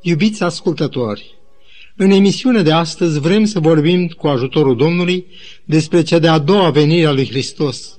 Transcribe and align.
Iubiți 0.00 0.42
ascultători, 0.42 1.34
în 1.96 2.10
emisiunea 2.10 2.62
de 2.62 2.72
astăzi 2.72 3.20
vrem 3.20 3.44
să 3.44 3.60
vorbim 3.60 4.06
cu 4.06 4.26
ajutorul 4.26 4.76
Domnului 4.76 5.26
despre 5.64 6.02
cea 6.02 6.18
de-a 6.18 6.38
doua 6.38 6.70
venire 6.70 7.06
a 7.06 7.12
lui 7.12 7.28
Hristos. 7.28 7.98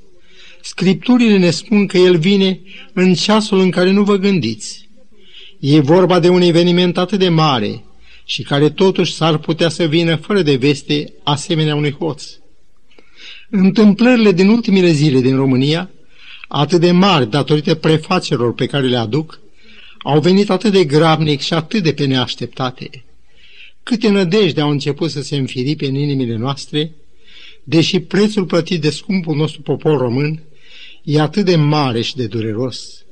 Scripturile 0.61 1.37
ne 1.37 1.49
spun 1.49 1.87
că 1.87 1.97
El 1.97 2.17
vine 2.17 2.61
în 2.93 3.13
ceasul 3.13 3.59
în 3.59 3.69
care 3.69 3.91
nu 3.91 4.03
vă 4.03 4.15
gândiți. 4.15 4.89
E 5.59 5.79
vorba 5.79 6.19
de 6.19 6.29
un 6.29 6.41
eveniment 6.41 6.97
atât 6.97 7.19
de 7.19 7.29
mare 7.29 7.83
și 8.25 8.43
care 8.43 8.69
totuși 8.69 9.13
s-ar 9.13 9.37
putea 9.37 9.69
să 9.69 9.83
vină 9.83 10.15
fără 10.15 10.41
de 10.41 10.55
veste 10.55 11.13
asemenea 11.23 11.75
unui 11.75 11.91
hoț. 11.91 12.23
Întâmplările 13.49 14.31
din 14.31 14.47
ultimele 14.47 14.91
zile 14.91 15.19
din 15.19 15.35
România, 15.35 15.89
atât 16.47 16.79
de 16.79 16.91
mari 16.91 17.29
datorită 17.29 17.75
prefacerilor 17.75 18.53
pe 18.53 18.65
care 18.65 18.87
le 18.87 18.97
aduc, 18.97 19.39
au 20.03 20.19
venit 20.19 20.49
atât 20.49 20.71
de 20.71 20.85
gravnic 20.85 21.39
și 21.39 21.53
atât 21.53 21.83
de 21.83 21.93
pe 21.93 22.05
neașteptate. 22.05 23.03
Câte 23.83 24.09
nădejde 24.09 24.61
au 24.61 24.69
început 24.69 25.11
să 25.11 25.21
se 25.21 25.35
înfiripe 25.35 25.85
în 25.85 25.95
inimile 25.95 26.35
noastre, 26.35 26.91
deși 27.63 27.99
prețul 27.99 28.45
plătit 28.45 28.81
de 28.81 28.89
scumpul 28.89 29.35
nostru 29.35 29.61
popor 29.61 29.97
român 29.97 30.43
e 31.03 31.19
atât 31.19 31.45
de 31.45 31.55
mare 31.55 32.01
și 32.01 32.15
de 32.15 32.27
dureros. 32.27 33.05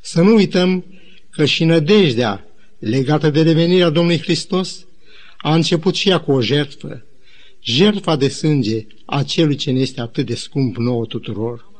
Să 0.00 0.22
nu 0.22 0.34
uităm 0.34 0.84
că 1.30 1.44
și 1.44 1.64
nădejdea 1.64 2.44
legată 2.78 3.30
de 3.30 3.42
revenirea 3.42 3.90
Domnului 3.90 4.20
Hristos 4.20 4.86
a 5.36 5.54
început 5.54 5.94
și 5.94 6.08
ea 6.08 6.18
cu 6.18 6.32
o 6.32 6.40
jertfă, 6.40 7.04
jertfa 7.62 8.16
de 8.16 8.28
sânge 8.28 8.86
a 9.04 9.22
celui 9.22 9.56
ce 9.56 9.70
ne 9.70 9.80
este 9.80 10.00
atât 10.00 10.26
de 10.26 10.34
scump 10.34 10.76
nouă 10.76 11.04
tuturor. 11.04 11.72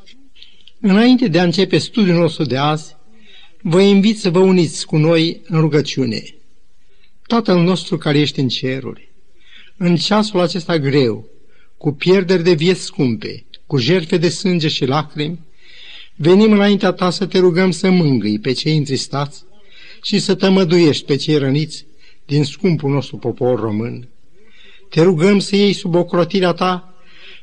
Înainte 0.80 1.29
de 1.29 1.38
a 1.38 1.45
începe 1.45 1.79
studiul 1.79 2.16
nostru 2.16 2.45
de 2.45 2.56
azi, 2.56 2.96
vă 3.66 3.80
invit 3.80 4.18
să 4.18 4.30
vă 4.30 4.38
uniți 4.38 4.86
cu 4.86 4.96
noi 4.96 5.41
în 5.45 5.60
rugăciune. 5.60 6.23
Tatăl 7.27 7.62
nostru 7.62 7.98
care 7.98 8.18
ești 8.18 8.40
în 8.40 8.48
ceruri, 8.48 9.12
în 9.76 9.96
ceasul 9.96 10.40
acesta 10.40 10.79
greu, 10.79 11.29
cu 11.76 11.93
pierderi 11.93 12.43
de 12.43 12.52
vieți 12.52 12.80
scumpe, 12.80 13.45
cu 13.66 13.79
jertfe 13.79 14.16
de 14.16 14.29
sânge 14.29 14.68
și 14.68 14.84
lacrimi, 14.84 15.38
venim 16.16 16.52
înaintea 16.52 16.93
ta 16.93 17.10
să 17.10 17.26
te 17.26 17.38
rugăm 17.38 17.71
să 17.71 17.90
mângâi 17.90 18.38
pe 18.38 18.52
cei 18.52 18.76
întristați 18.76 19.45
și 20.02 20.18
să 20.18 20.34
tămăduiești 20.34 21.04
pe 21.04 21.16
cei 21.16 21.37
răniți 21.37 21.87
din 22.26 22.45
scumpul 22.45 22.90
nostru 22.90 23.16
popor 23.16 23.60
român. 23.60 24.09
Te 24.88 25.02
rugăm 25.02 25.38
să 25.38 25.56
iei 25.56 25.73
sub 25.73 25.95
ocrotirea 25.95 26.52
ta 26.52 26.95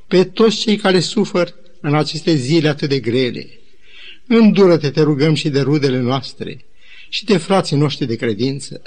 pe 0.07 0.23
toți 0.23 0.57
cei 0.57 0.75
care 0.75 0.99
suferă 0.99 1.55
în 1.79 1.95
aceste 1.95 2.35
zile 2.35 2.67
atât 2.67 2.89
de 2.89 2.99
grele. 2.99 3.60
Îndură-te, 4.33 4.89
te 4.89 5.01
rugăm, 5.01 5.33
și 5.33 5.49
de 5.49 5.61
rudele 5.61 5.99
noastre 5.99 6.65
și 7.09 7.25
de 7.25 7.37
frații 7.37 7.77
noștri 7.77 8.05
de 8.05 8.15
credință. 8.15 8.81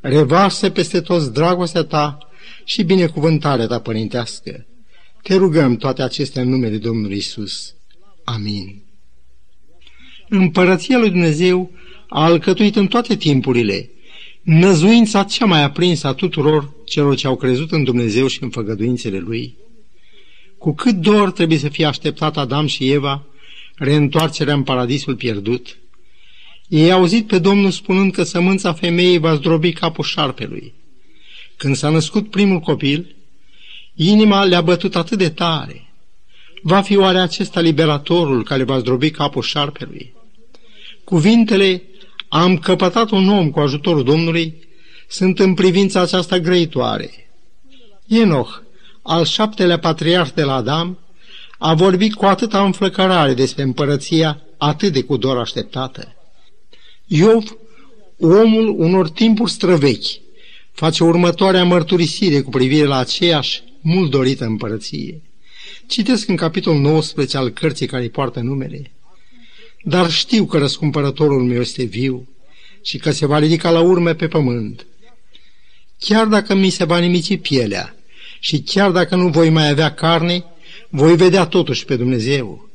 Revarsă 0.00 0.70
peste 0.70 1.00
toți 1.00 1.32
dragostea 1.32 1.82
ta 1.82 2.18
și 2.64 2.82
binecuvântarea 2.82 3.66
ta 3.66 3.78
părintească. 3.78 4.66
Te 5.22 5.34
rugăm 5.34 5.76
toate 5.76 6.02
acestea 6.02 6.42
în 6.42 6.48
numele 6.48 6.76
Domnului 6.76 7.16
Isus. 7.16 7.74
Amin. 8.24 8.82
Împărăția 10.28 10.98
lui 10.98 11.10
Dumnezeu 11.10 11.70
a 12.08 12.24
alcătuit 12.24 12.76
în 12.76 12.86
toate 12.86 13.16
timpurile 13.16 13.90
năzuința 14.42 15.24
cea 15.24 15.44
mai 15.44 15.62
aprinsă 15.62 16.06
a 16.06 16.12
tuturor 16.12 16.72
celor 16.84 17.16
ce 17.16 17.26
au 17.26 17.36
crezut 17.36 17.72
în 17.72 17.84
Dumnezeu 17.84 18.26
și 18.26 18.42
în 18.42 18.50
făgăduințele 18.50 19.18
Lui. 19.18 19.56
Cu 20.58 20.72
cât 20.74 20.94
dor 20.94 21.32
trebuie 21.32 21.58
să 21.58 21.68
fie 21.68 21.84
așteptat 21.84 22.36
Adam 22.36 22.66
și 22.66 22.90
Eva 22.90 23.26
reîntoarcerea 23.82 24.54
în 24.54 24.62
paradisul 24.62 25.16
pierdut. 25.16 25.76
Ei 26.68 26.92
au 26.92 26.98
auzit 26.98 27.26
pe 27.26 27.38
Domnul 27.38 27.70
spunând 27.70 28.12
că 28.12 28.22
sămânța 28.22 28.72
femeii 28.72 29.18
va 29.18 29.34
zdrobi 29.34 29.72
capul 29.72 30.04
șarpelui. 30.04 30.74
Când 31.56 31.76
s-a 31.76 31.88
născut 31.88 32.30
primul 32.30 32.60
copil, 32.60 33.14
inima 33.94 34.44
le-a 34.44 34.60
bătut 34.60 34.96
atât 34.96 35.18
de 35.18 35.28
tare. 35.28 35.86
Va 36.62 36.80
fi 36.80 36.96
oare 36.96 37.18
acesta 37.18 37.60
liberatorul 37.60 38.44
care 38.44 38.62
va 38.62 38.78
zdrobi 38.78 39.10
capul 39.10 39.42
șarpelui? 39.42 40.12
Cuvintele 41.04 41.82
am 42.28 42.58
căpătat 42.58 43.10
un 43.10 43.28
om 43.28 43.50
cu 43.50 43.60
ajutorul 43.60 44.04
Domnului 44.04 44.54
sunt 45.08 45.38
în 45.38 45.54
privința 45.54 46.00
aceasta 46.00 46.38
grăitoare. 46.38 47.10
Enoch, 48.08 48.62
al 49.02 49.24
șaptelea 49.24 49.78
patriarh 49.78 50.30
de 50.34 50.42
la 50.42 50.54
Adam, 50.54 50.98
a 51.64 51.74
vorbit 51.74 52.14
cu 52.14 52.24
atâta 52.24 52.64
înflăcărare 52.64 53.34
despre 53.34 53.62
împărăția 53.62 54.42
atât 54.58 54.92
de 54.92 55.02
cu 55.02 55.16
dor 55.16 55.38
așteptată. 55.38 56.16
Iov, 57.06 57.56
omul 58.20 58.74
unor 58.78 59.08
timpuri 59.08 59.50
străvechi, 59.50 60.20
face 60.72 61.04
următoarea 61.04 61.64
mărturisire 61.64 62.40
cu 62.40 62.50
privire 62.50 62.86
la 62.86 62.96
aceeași 62.96 63.62
mult 63.80 64.10
dorită 64.10 64.44
împărăție. 64.44 65.22
Citesc 65.86 66.28
în 66.28 66.36
capitolul 66.36 66.80
19 66.80 67.36
al 67.36 67.50
cărții 67.50 67.86
care 67.86 68.02
îi 68.02 68.10
poartă 68.10 68.40
numele. 68.40 68.90
Dar 69.82 70.10
știu 70.10 70.44
că 70.44 70.58
răscumpărătorul 70.58 71.42
meu 71.42 71.60
este 71.60 71.84
viu 71.84 72.28
și 72.82 72.98
că 72.98 73.10
se 73.10 73.26
va 73.26 73.38
ridica 73.38 73.70
la 73.70 73.80
urme 73.80 74.14
pe 74.14 74.28
pământ. 74.28 74.86
Chiar 75.98 76.26
dacă 76.26 76.54
mi 76.54 76.70
se 76.70 76.84
va 76.84 76.98
nimici 76.98 77.40
pielea 77.40 77.96
și 78.40 78.60
chiar 78.60 78.90
dacă 78.90 79.16
nu 79.16 79.28
voi 79.28 79.50
mai 79.50 79.68
avea 79.68 79.94
carne, 79.94 80.44
voi 80.94 81.16
vedea 81.16 81.46
totuși 81.46 81.84
pe 81.84 81.96
Dumnezeu. 81.96 82.68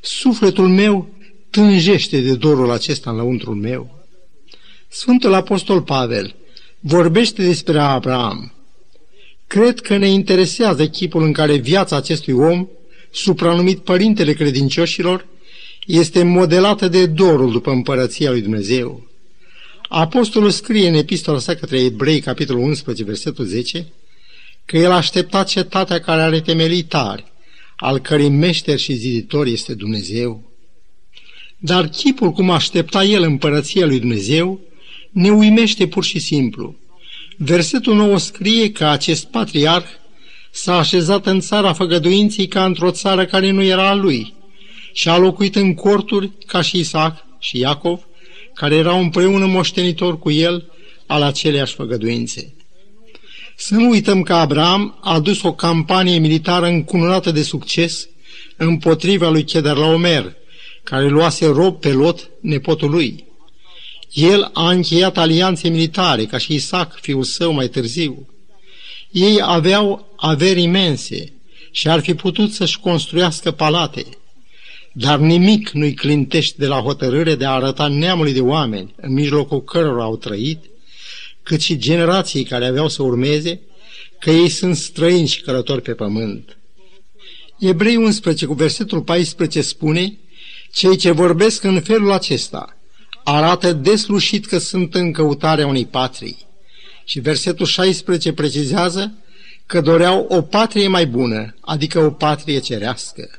Sufletul 0.00 0.68
meu 0.68 1.08
tânjește 1.50 2.20
de 2.20 2.34
dorul 2.34 2.70
acesta 2.70 3.10
în 3.10 3.16
lăuntrul 3.16 3.54
meu. 3.54 4.06
Sfântul 4.88 5.34
Apostol 5.34 5.82
Pavel 5.82 6.34
vorbește 6.80 7.42
despre 7.42 7.78
Abraham. 7.78 8.52
Cred 9.46 9.80
că 9.80 9.96
ne 9.96 10.08
interesează 10.08 10.88
chipul 10.88 11.22
în 11.22 11.32
care 11.32 11.56
viața 11.56 11.96
acestui 11.96 12.32
om, 12.32 12.68
supranumit 13.10 13.78
Părintele 13.78 14.32
Credincioșilor, 14.32 15.26
este 15.86 16.22
modelată 16.22 16.88
de 16.88 17.06
dorul 17.06 17.52
după 17.52 17.70
împărăția 17.70 18.30
lui 18.30 18.40
Dumnezeu. 18.40 19.06
Apostolul 19.88 20.50
scrie 20.50 20.88
în 20.88 20.94
epistola 20.94 21.38
sa 21.38 21.54
către 21.54 21.80
ebrei, 21.80 22.20
capitolul 22.20 22.62
11, 22.62 23.04
versetul 23.04 23.44
10, 23.44 23.86
că 24.64 24.76
el 24.76 24.90
aștepta 24.90 25.44
cetatea 25.44 26.00
care 26.00 26.20
are 26.20 26.40
temelii 26.40 26.82
tari, 26.82 27.26
al 27.80 27.98
cărei 27.98 28.28
meșter 28.28 28.78
și 28.78 28.92
ziditor 28.92 29.46
este 29.46 29.74
Dumnezeu. 29.74 30.52
Dar 31.58 31.88
chipul 31.88 32.30
cum 32.30 32.50
aștepta 32.50 33.04
el 33.04 33.22
împărăția 33.22 33.86
lui 33.86 33.98
Dumnezeu 33.98 34.60
ne 35.10 35.30
uimește 35.30 35.86
pur 35.86 36.04
și 36.04 36.18
simplu. 36.18 36.76
Versetul 37.36 37.94
nou 37.94 38.18
scrie 38.18 38.72
că 38.72 38.84
acest 38.84 39.24
patriarh 39.24 39.86
s-a 40.50 40.78
așezat 40.78 41.26
în 41.26 41.40
țara 41.40 41.72
făgăduinții 41.72 42.48
ca 42.48 42.64
într-o 42.64 42.90
țară 42.90 43.24
care 43.24 43.50
nu 43.50 43.62
era 43.62 43.88
a 43.88 43.94
lui 43.94 44.34
și 44.92 45.08
a 45.08 45.16
locuit 45.16 45.56
în 45.56 45.74
corturi 45.74 46.30
ca 46.46 46.60
și 46.60 46.78
Isaac 46.78 47.24
și 47.38 47.58
Iacov, 47.58 48.06
care 48.54 48.74
erau 48.74 49.00
împreună 49.00 49.46
moștenitor 49.46 50.18
cu 50.18 50.30
el 50.30 50.72
al 51.06 51.22
aceleiași 51.22 51.74
făgăduințe. 51.74 52.54
Să 53.60 53.74
nu 53.74 53.88
uităm 53.88 54.22
că 54.22 54.34
Abraham 54.34 54.98
a 55.00 55.20
dus 55.20 55.42
o 55.42 55.52
campanie 55.52 56.18
militară 56.18 56.66
încununată 56.66 57.30
de 57.30 57.42
succes 57.42 58.08
împotriva 58.56 59.30
lui 59.30 59.44
Chedorlaomer, 59.44 60.36
care 60.82 61.08
luase 61.08 61.46
rob 61.46 61.80
pe 61.80 61.92
Lot, 61.92 62.30
nepotul 62.40 62.90
lui. 62.90 63.24
El 64.12 64.50
a 64.52 64.70
încheiat 64.70 65.18
alianțe 65.18 65.68
militare, 65.68 66.24
ca 66.24 66.38
și 66.38 66.54
Isaac, 66.54 66.98
fiul 67.00 67.22
său, 67.22 67.52
mai 67.52 67.68
târziu. 67.68 68.28
Ei 69.10 69.38
aveau 69.42 70.14
averi 70.16 70.62
imense 70.62 71.32
și 71.70 71.88
ar 71.88 72.00
fi 72.00 72.14
putut 72.14 72.52
să-și 72.52 72.80
construiască 72.80 73.50
palate, 73.50 74.04
dar 74.92 75.18
nimic 75.18 75.70
nu-i 75.70 75.94
clintește 75.94 76.54
de 76.58 76.66
la 76.66 76.80
hotărâre 76.80 77.34
de 77.34 77.44
a 77.44 77.50
arăta 77.50 77.88
neamului 77.88 78.32
de 78.32 78.40
oameni 78.40 78.94
în 78.96 79.12
mijlocul 79.12 79.62
cărora 79.62 80.02
au 80.02 80.16
trăit, 80.16 80.64
cât 81.48 81.60
și 81.60 81.78
generații 81.78 82.44
care 82.44 82.66
aveau 82.66 82.88
să 82.88 83.02
urmeze, 83.02 83.60
că 84.20 84.30
ei 84.30 84.48
sunt 84.48 84.76
străini 84.76 85.26
și 85.26 85.40
călători 85.40 85.82
pe 85.82 85.94
pământ. 85.94 86.56
Ebrei 87.58 87.96
11 87.96 88.46
cu 88.46 88.54
versetul 88.54 89.02
14 89.02 89.60
spune, 89.60 90.18
cei 90.72 90.96
ce 90.96 91.10
vorbesc 91.10 91.62
în 91.62 91.80
felul 91.80 92.12
acesta 92.12 92.76
arată 93.24 93.72
deslușit 93.72 94.46
că 94.46 94.58
sunt 94.58 94.94
în 94.94 95.12
căutarea 95.12 95.66
unei 95.66 95.86
patrii. 95.86 96.46
Și 97.04 97.20
versetul 97.20 97.66
16 97.66 98.32
precizează 98.32 99.12
că 99.66 99.80
doreau 99.80 100.26
o 100.28 100.42
patrie 100.42 100.88
mai 100.88 101.06
bună, 101.06 101.54
adică 101.60 101.98
o 101.98 102.10
patrie 102.10 102.58
cerească. 102.58 103.30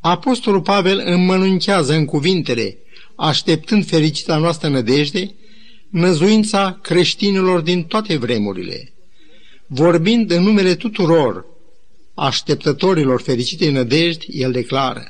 Apostolul 0.00 0.60
Pavel 0.60 1.02
înmănunchează 1.04 1.92
în 1.92 2.04
cuvintele, 2.04 2.78
așteptând 3.16 3.86
fericita 3.86 4.36
noastră 4.36 4.68
nădejde, 4.68 5.34
năzuința 5.94 6.78
creștinilor 6.82 7.60
din 7.60 7.84
toate 7.84 8.16
vremurile. 8.16 8.92
Vorbind 9.66 10.30
în 10.30 10.42
numele 10.42 10.74
tuturor 10.74 11.46
așteptătorilor 12.14 13.20
fericitei 13.20 13.70
nădejdi, 13.70 14.26
el 14.30 14.52
declară, 14.52 15.04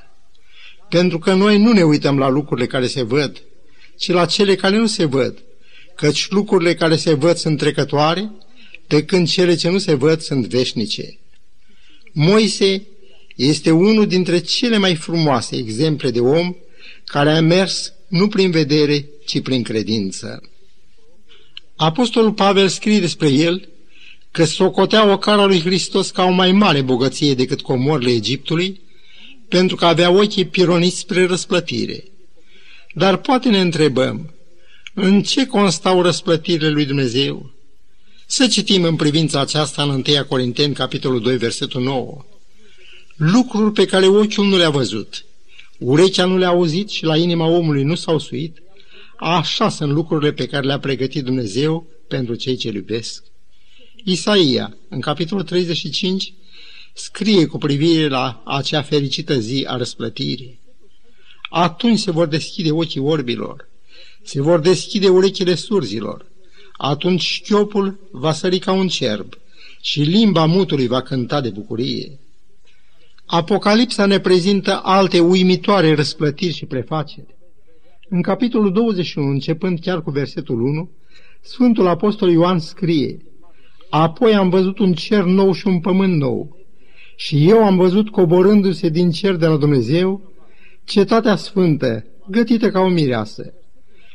pentru 0.89 1.19
că 1.19 1.35
noi 1.35 1.59
nu 1.59 1.73
ne 1.73 1.83
uităm 1.83 2.19
la 2.19 2.29
lucrurile 2.29 2.67
care 2.67 2.87
se 2.87 3.03
văd, 3.03 3.43
ci 3.99 4.09
la 4.09 4.27
cele 4.27 4.55
care 4.55 4.77
nu 4.77 4.87
se 4.87 5.05
văd, 5.05 5.43
căci 5.95 6.29
lucrurile 6.31 6.75
care 6.75 6.97
se 6.97 7.15
văd 7.15 7.37
sunt 7.37 7.59
trecătoare, 7.59 8.31
pe 8.87 9.05
când 9.05 9.29
cele 9.29 9.55
ce 9.55 9.69
nu 9.69 9.79
se 9.79 9.95
văd 9.95 10.21
sunt 10.21 10.47
veșnice. 10.47 11.19
Moise 12.13 12.87
este 13.37 13.71
unul 13.71 14.07
dintre 14.07 14.39
cele 14.39 14.79
mai 14.79 14.95
frumoase 14.95 15.57
exemple 15.57 16.11
de 16.11 16.21
om 16.21 16.57
care 17.05 17.31
a 17.31 17.41
mers 17.41 17.93
nu 18.09 18.29
prin 18.29 18.51
vedere, 18.51 19.07
ci 19.27 19.43
prin 19.43 19.63
credință. 19.63 20.43
Apostolul 21.77 22.33
Pavel 22.33 22.69
scrie 22.69 23.01
despre 23.01 23.29
el 23.29 23.69
că 24.31 24.45
socotea 24.45 25.13
o 25.13 25.19
cara 25.19 25.45
lui 25.45 25.61
Hristos 25.61 26.11
ca 26.11 26.25
o 26.25 26.31
mai 26.31 26.53
mare 26.53 26.81
bogăție 26.81 27.35
decât 27.35 27.61
comorile 27.61 28.11
Egiptului, 28.11 28.81
pentru 29.49 29.77
că 29.77 29.85
avea 29.85 30.11
ochii 30.11 30.45
pironiți 30.45 30.99
spre 30.99 31.27
răsplătire. 31.27 32.05
Dar 32.95 33.17
poate 33.17 33.49
ne 33.49 33.61
întrebăm, 33.61 34.35
în 34.95 35.23
ce 35.23 35.47
constau 35.47 36.03
răsplătirile 36.03 36.71
lui 36.71 36.85
Dumnezeu? 36.85 37.51
Să 38.27 38.47
citim 38.47 38.83
în 38.83 38.97
privința 38.97 39.41
aceasta 39.41 39.83
în 39.83 39.89
1 39.89 40.25
Corinteni, 40.29 40.75
capitolul 40.75 41.21
2, 41.21 41.37
versetul 41.37 41.83
9. 41.83 42.25
Lucruri 43.17 43.73
pe 43.73 43.85
care 43.85 44.07
ochiul 44.07 44.47
nu 44.47 44.57
le-a 44.57 44.71
văzut, 44.71 45.25
urechea 45.79 46.25
nu 46.25 46.37
le-a 46.37 46.49
auzit 46.49 46.89
și 46.89 47.05
la 47.05 47.17
inima 47.17 47.47
omului 47.47 47.83
nu 47.83 47.95
s-au 47.95 48.19
suit, 48.19 48.63
așa 49.25 49.69
sunt 49.69 49.93
lucrurile 49.93 50.33
pe 50.33 50.47
care 50.47 50.67
le-a 50.67 50.79
pregătit 50.79 51.25
Dumnezeu 51.25 51.87
pentru 52.09 52.35
cei 52.35 52.57
ce 52.57 52.69
iubesc. 52.69 53.25
Isaia, 54.05 54.77
în 54.89 55.01
capitolul 55.01 55.45
35, 55.45 56.35
scrie 56.95 57.47
cu 57.47 57.59
privire 57.59 58.09
la 58.09 58.43
acea 58.45 58.83
fericită 58.83 59.39
zi 59.39 59.65
a 59.69 59.77
răsplătirii. 59.77 60.61
Atunci 61.51 61.99
se 61.99 62.11
vor 62.11 62.27
deschide 62.27 62.71
ochii 62.71 63.01
orbilor, 63.01 63.69
se 64.23 64.41
vor 64.41 64.61
deschide 64.61 65.09
urechile 65.09 65.55
surzilor, 65.55 66.27
atunci 66.73 67.23
șchiopul 67.23 68.09
va 68.11 68.33
sări 68.33 68.59
ca 68.59 68.73
un 68.73 68.89
cerb 68.89 69.39
și 69.81 70.01
limba 70.01 70.45
mutului 70.45 70.87
va 70.87 71.03
cânta 71.03 71.41
de 71.41 71.51
bucurie. 71.51 72.19
Apocalipsa 73.27 74.07
ne 74.07 74.21
prezintă 74.21 74.81
alte 74.83 75.21
uimitoare 75.21 75.95
răsplătiri 75.95 76.55
și 76.55 76.65
prefaceri. 76.65 77.34
În 78.09 78.23
capitolul 78.23 78.73
21, 78.73 79.29
începând 79.29 79.81
chiar 79.81 80.03
cu 80.03 80.11
versetul 80.11 80.61
1, 80.61 80.91
Sfântul 81.41 81.87
Apostol 81.87 82.31
Ioan 82.31 82.59
scrie 82.59 83.17
Apoi 83.91 84.35
am 84.35 84.49
văzut 84.49 84.79
un 84.79 84.93
cer 84.93 85.23
nou 85.23 85.53
și 85.53 85.67
un 85.67 85.81
pământ 85.81 86.17
nou 86.17 86.57
și 87.17 87.49
eu 87.49 87.65
am 87.65 87.77
văzut 87.77 88.11
coborându-se 88.11 88.89
din 88.89 89.11
cer 89.11 89.37
de 89.37 89.47
la 89.47 89.57
Dumnezeu 89.57 90.33
cetatea 90.85 91.37
sfântă, 91.37 92.05
gătită 92.31 92.71
ca 92.71 92.81
o 92.81 92.89
mireasă. 92.89 93.55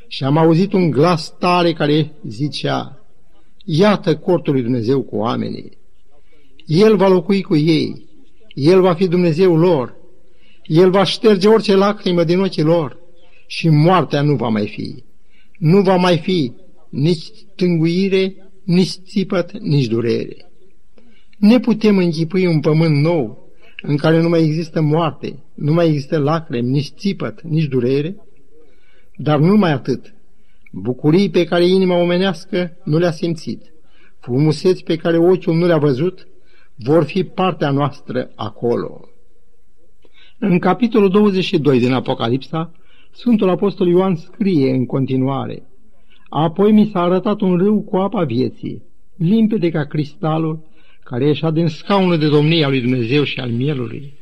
Și 0.08 0.24
am 0.24 0.38
auzit 0.38 0.74
un 0.74 0.92
glas 0.92 1.38
tare 1.38 1.74
care 1.74 2.12
zicea, 2.28 3.04
Iată 3.66 4.18
cortul 4.18 4.54
lui 4.54 4.62
Dumnezeu 4.62 5.02
cu 5.02 5.16
oamenii. 5.16 5.78
El 6.66 6.96
va 6.96 7.08
locui 7.08 7.42
cu 7.42 7.56
ei, 7.56 8.08
El 8.54 8.82
va 8.82 8.94
fi 8.94 9.08
Dumnezeu 9.08 9.58
lor, 9.58 9.96
El 10.66 10.90
va 10.90 11.04
șterge 11.04 11.48
orice 11.48 11.76
lacrimă 11.76 12.24
din 12.24 12.40
ochii 12.40 12.64
lor 12.64 12.99
și 13.50 13.70
moartea 13.70 14.22
nu 14.22 14.36
va 14.36 14.48
mai 14.48 14.68
fi. 14.68 15.04
Nu 15.58 15.82
va 15.82 15.96
mai 15.96 16.18
fi 16.18 16.54
nici 16.90 17.28
tânguire, 17.56 18.36
nici 18.64 18.90
țipăt, 18.90 19.52
nici 19.60 19.86
durere. 19.86 20.52
Ne 21.38 21.60
putem 21.60 21.98
închipui 21.98 22.46
un 22.46 22.60
pământ 22.60 22.96
nou, 22.96 23.52
în 23.82 23.98
care 23.98 24.22
nu 24.22 24.30
mai 24.30 24.44
există 24.44 24.82
moarte, 24.82 25.44
nu 25.54 25.74
mai 25.74 25.88
există 25.88 26.18
lacrimi, 26.18 26.70
nici 26.70 26.92
țipăt, 26.98 27.42
nici 27.42 27.66
durere, 27.66 28.16
dar 29.16 29.40
nu 29.40 29.56
mai 29.56 29.72
atât. 29.72 30.14
Bucurii 30.72 31.30
pe 31.30 31.44
care 31.44 31.66
inima 31.66 31.96
omenească 31.96 32.78
nu 32.84 32.98
le-a 32.98 33.12
simțit, 33.12 33.74
frumuseți 34.20 34.84
pe 34.84 34.96
care 34.96 35.18
ochiul 35.18 35.56
nu 35.56 35.66
le-a 35.66 35.78
văzut, 35.78 36.28
vor 36.76 37.04
fi 37.04 37.24
partea 37.24 37.70
noastră 37.70 38.32
acolo. 38.36 39.10
În 40.40 40.60
capitolul 40.60 41.10
22 41.10 41.80
din 41.80 41.94
Apocalipsa, 41.94 42.74
Sfântul 43.12 43.50
Apostol 43.50 43.88
Ioan 43.88 44.16
scrie 44.16 44.72
în 44.72 44.86
continuare, 44.86 45.64
Apoi 46.30 46.72
mi 46.72 46.90
s-a 46.92 47.02
arătat 47.02 47.42
un 47.42 47.58
râu 47.58 47.82
cu 47.82 47.98
apa 47.98 48.24
vieții, 48.24 48.84
limpede 49.18 49.70
ca 49.70 49.86
cristalul, 49.86 50.68
care 51.04 51.26
ieșea 51.26 51.52
din 51.52 51.68
scaunul 51.68 52.18
de 52.18 52.28
domnie 52.28 52.64
al 52.64 52.70
lui 52.70 52.82
Dumnezeu 52.82 53.24
și 53.24 53.40
al 53.40 53.50
mielului. 53.50 54.14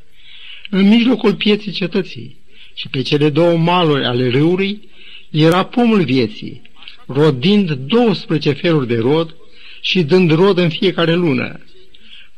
În 0.70 0.88
mijlocul 0.88 1.36
pieții 1.36 1.72
cetății 1.72 2.38
și 2.74 2.90
pe 2.90 3.02
cele 3.02 3.30
două 3.30 3.58
maluri 3.58 4.06
ale 4.06 4.30
râului 4.30 4.90
era 5.32 5.64
pomul 5.64 6.04
vieții, 6.04 6.62
rodind 7.08 7.72
12 7.72 8.52
feluri 8.52 8.88
de 8.88 8.98
rod 8.98 9.36
și 9.82 10.04
dând 10.04 10.32
rod 10.32 10.58
în 10.58 10.70
fiecare 10.70 11.14
lună. 11.14 11.60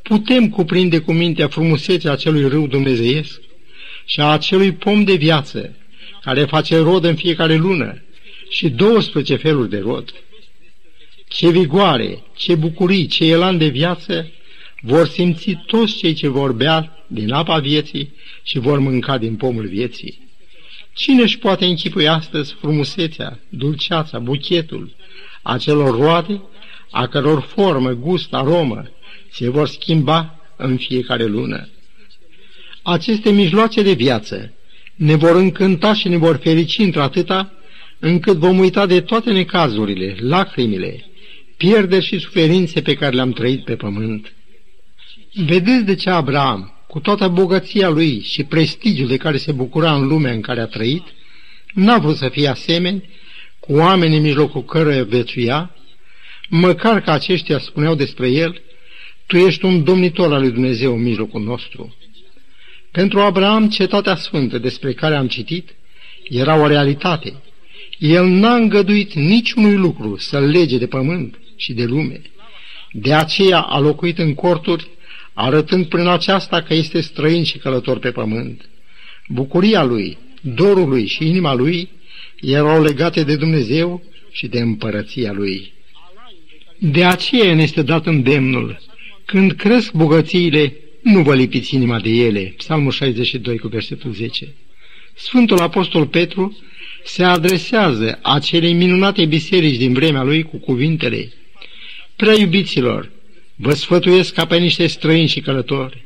Putem 0.01 0.49
cuprinde 0.49 0.99
cu 0.99 1.11
mintea 1.11 1.47
frumusețea 1.47 2.11
acelui 2.11 2.47
râu 2.47 2.67
dumnezeiesc 2.67 3.41
și 4.05 4.19
a 4.19 4.25
acelui 4.25 4.71
pom 4.71 5.03
de 5.03 5.15
viață, 5.15 5.75
care 6.21 6.45
face 6.45 6.77
rod 6.77 7.03
în 7.03 7.15
fiecare 7.15 7.55
lună 7.55 8.01
și 8.49 8.69
12 8.69 9.35
feluri 9.35 9.69
de 9.69 9.79
rod. 9.79 10.13
Ce 11.27 11.49
vigoare, 11.49 12.23
ce 12.35 12.55
bucurii, 12.55 13.07
ce 13.07 13.25
elan 13.25 13.57
de 13.57 13.67
viață 13.67 14.31
vor 14.81 15.07
simți 15.07 15.57
toți 15.65 15.95
cei 15.95 16.13
ce 16.13 16.27
vor 16.27 16.51
bea 16.51 17.05
din 17.07 17.31
apa 17.31 17.59
vieții 17.59 18.13
și 18.43 18.59
vor 18.59 18.79
mânca 18.79 19.17
din 19.17 19.35
pomul 19.35 19.67
vieții. 19.67 20.27
Cine 20.93 21.21
își 21.21 21.37
poate 21.37 21.65
închipui 21.65 22.07
astăzi 22.07 22.53
frumusețea, 22.53 23.39
dulceața, 23.49 24.19
buchetul 24.19 24.95
acelor 25.41 25.99
roade, 25.99 26.41
a 26.91 27.07
căror 27.07 27.41
formă, 27.41 27.91
gust, 27.91 28.33
aromă 28.33 28.89
se 29.31 29.49
vor 29.49 29.67
schimba 29.67 30.39
în 30.55 30.77
fiecare 30.77 31.25
lună? 31.25 31.69
Aceste 32.81 33.31
mijloace 33.31 33.81
de 33.81 33.93
viață 33.93 34.53
ne 34.99 35.15
vor 35.15 35.35
încânta 35.35 35.93
și 35.93 36.07
ne 36.07 36.17
vor 36.17 36.39
ferici 36.43 36.77
într-atâta 36.77 37.51
încât 37.99 38.37
vom 38.37 38.59
uita 38.59 38.85
de 38.85 39.01
toate 39.01 39.31
necazurile, 39.31 40.15
lacrimile, 40.19 41.05
pierderi 41.57 42.05
și 42.05 42.19
suferințe 42.19 42.81
pe 42.81 42.93
care 42.93 43.15
le-am 43.15 43.31
trăit 43.31 43.63
pe 43.63 43.75
pământ. 43.75 44.33
Vedeți 45.33 45.85
de 45.85 45.95
ce 45.95 46.09
Abraham, 46.09 46.73
cu 46.87 46.99
toată 46.99 47.27
bogăția 47.27 47.89
lui 47.89 48.21
și 48.21 48.43
prestigiul 48.43 49.07
de 49.07 49.17
care 49.17 49.37
se 49.37 49.51
bucura 49.51 49.93
în 49.93 50.07
lumea 50.07 50.31
în 50.31 50.41
care 50.41 50.61
a 50.61 50.65
trăit, 50.65 51.03
n-a 51.73 51.97
vrut 51.97 52.15
să 52.15 52.29
fie 52.29 52.47
asemeni 52.47 53.09
cu 53.59 53.73
oameni 53.73 54.15
în 54.15 54.21
mijlocul 54.21 54.63
cărora 54.63 55.03
vețuia, 55.03 55.75
măcar 56.49 57.01
că 57.01 57.11
aceștia 57.11 57.59
spuneau 57.59 57.95
despre 57.95 58.29
el, 58.29 58.61
tu 59.25 59.37
ești 59.37 59.65
un 59.65 59.83
domnitor 59.83 60.33
al 60.33 60.41
lui 60.41 60.51
Dumnezeu 60.51 60.93
în 60.93 61.01
mijlocul 61.01 61.41
nostru. 61.41 61.93
Pentru 62.91 63.19
Abraham, 63.19 63.69
cetatea 63.69 64.15
sfântă 64.15 64.57
despre 64.57 64.93
care 64.93 65.15
am 65.15 65.27
citit, 65.27 65.69
era 66.29 66.55
o 66.55 66.67
realitate. 66.67 67.33
El 67.97 68.25
n-a 68.25 68.55
îngăduit 68.55 69.13
niciunui 69.13 69.75
lucru 69.75 70.17
să-l 70.17 70.43
lege 70.43 70.77
de 70.77 70.87
pământ 70.87 71.39
și 71.55 71.73
de 71.73 71.85
lume. 71.85 72.21
De 72.91 73.13
aceea 73.13 73.59
a 73.59 73.79
locuit 73.79 74.17
în 74.17 74.33
corturi 74.33 74.87
arătând 75.33 75.85
prin 75.85 76.07
aceasta 76.07 76.61
că 76.61 76.73
este 76.73 77.01
străin 77.01 77.43
și 77.43 77.57
călător 77.57 77.99
pe 77.99 78.11
pământ. 78.11 78.69
Bucuria 79.27 79.83
lui, 79.83 80.17
dorul 80.41 80.89
lui 80.89 81.05
și 81.05 81.27
inima 81.27 81.53
lui 81.53 81.89
erau 82.41 82.83
legate 82.83 83.23
de 83.23 83.35
Dumnezeu 83.35 84.03
și 84.31 84.47
de 84.47 84.59
împărăția 84.59 85.31
lui. 85.31 85.73
De 86.79 87.03
aceea 87.03 87.53
ne 87.53 87.61
este 87.61 87.81
dat 87.81 88.05
îndemnul, 88.05 88.81
când 89.25 89.51
cresc 89.51 89.91
bogățiile, 89.91 90.73
nu 91.01 91.21
vă 91.21 91.35
lipiți 91.35 91.75
inima 91.75 91.99
de 91.99 92.09
ele. 92.09 92.53
Psalmul 92.57 92.91
62 92.91 93.57
cu 93.57 93.67
versetul 93.67 94.11
10. 94.11 94.47
Sfântul 95.15 95.59
Apostol 95.59 96.07
Petru 96.07 96.57
se 97.03 97.23
adresează 97.23 98.19
acelei 98.21 98.73
minunate 98.73 99.25
biserici 99.25 99.77
din 99.77 99.93
vremea 99.93 100.23
lui 100.23 100.43
cu 100.43 100.57
cuvintele 100.57 101.31
Prea 102.15 102.33
iubiților, 102.33 103.11
Vă 103.61 103.73
sfătuiesc 103.73 104.33
ca 104.33 104.45
pe 104.45 104.57
niște 104.57 104.87
străini 104.87 105.27
și 105.27 105.39
călători. 105.39 106.05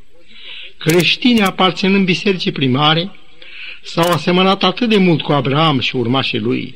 Creștini 0.78 1.42
aparținând 1.42 2.06
bisericii 2.06 2.52
primare 2.52 3.12
s-au 3.82 4.12
asemănat 4.12 4.64
atât 4.64 4.90
de 4.90 4.98
mult 4.98 5.22
cu 5.22 5.32
Abraham 5.32 5.80
și 5.80 5.96
urmașii 5.96 6.40
lui. 6.40 6.76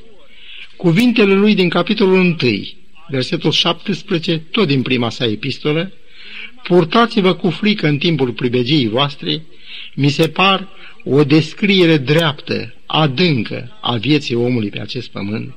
Cuvintele 0.76 1.34
lui 1.34 1.56
din 1.56 1.70
capitolul 1.70 2.20
1, 2.20 2.36
versetul 3.08 3.52
17, 3.52 4.38
tot 4.52 4.68
din 4.68 4.82
prima 4.82 5.10
sa 5.10 5.26
epistolă, 5.26 5.92
purtați-vă 6.68 7.34
cu 7.34 7.50
frică 7.50 7.88
în 7.88 7.98
timpul 7.98 8.32
pribegiei 8.32 8.88
voastre, 8.88 9.44
mi 9.94 10.10
se 10.10 10.28
par 10.30 10.68
o 11.04 11.24
descriere 11.24 11.98
dreaptă, 11.98 12.74
adâncă 12.86 13.78
a 13.82 13.96
vieții 13.96 14.36
omului 14.36 14.70
pe 14.70 14.80
acest 14.80 15.10
pământ. 15.10 15.54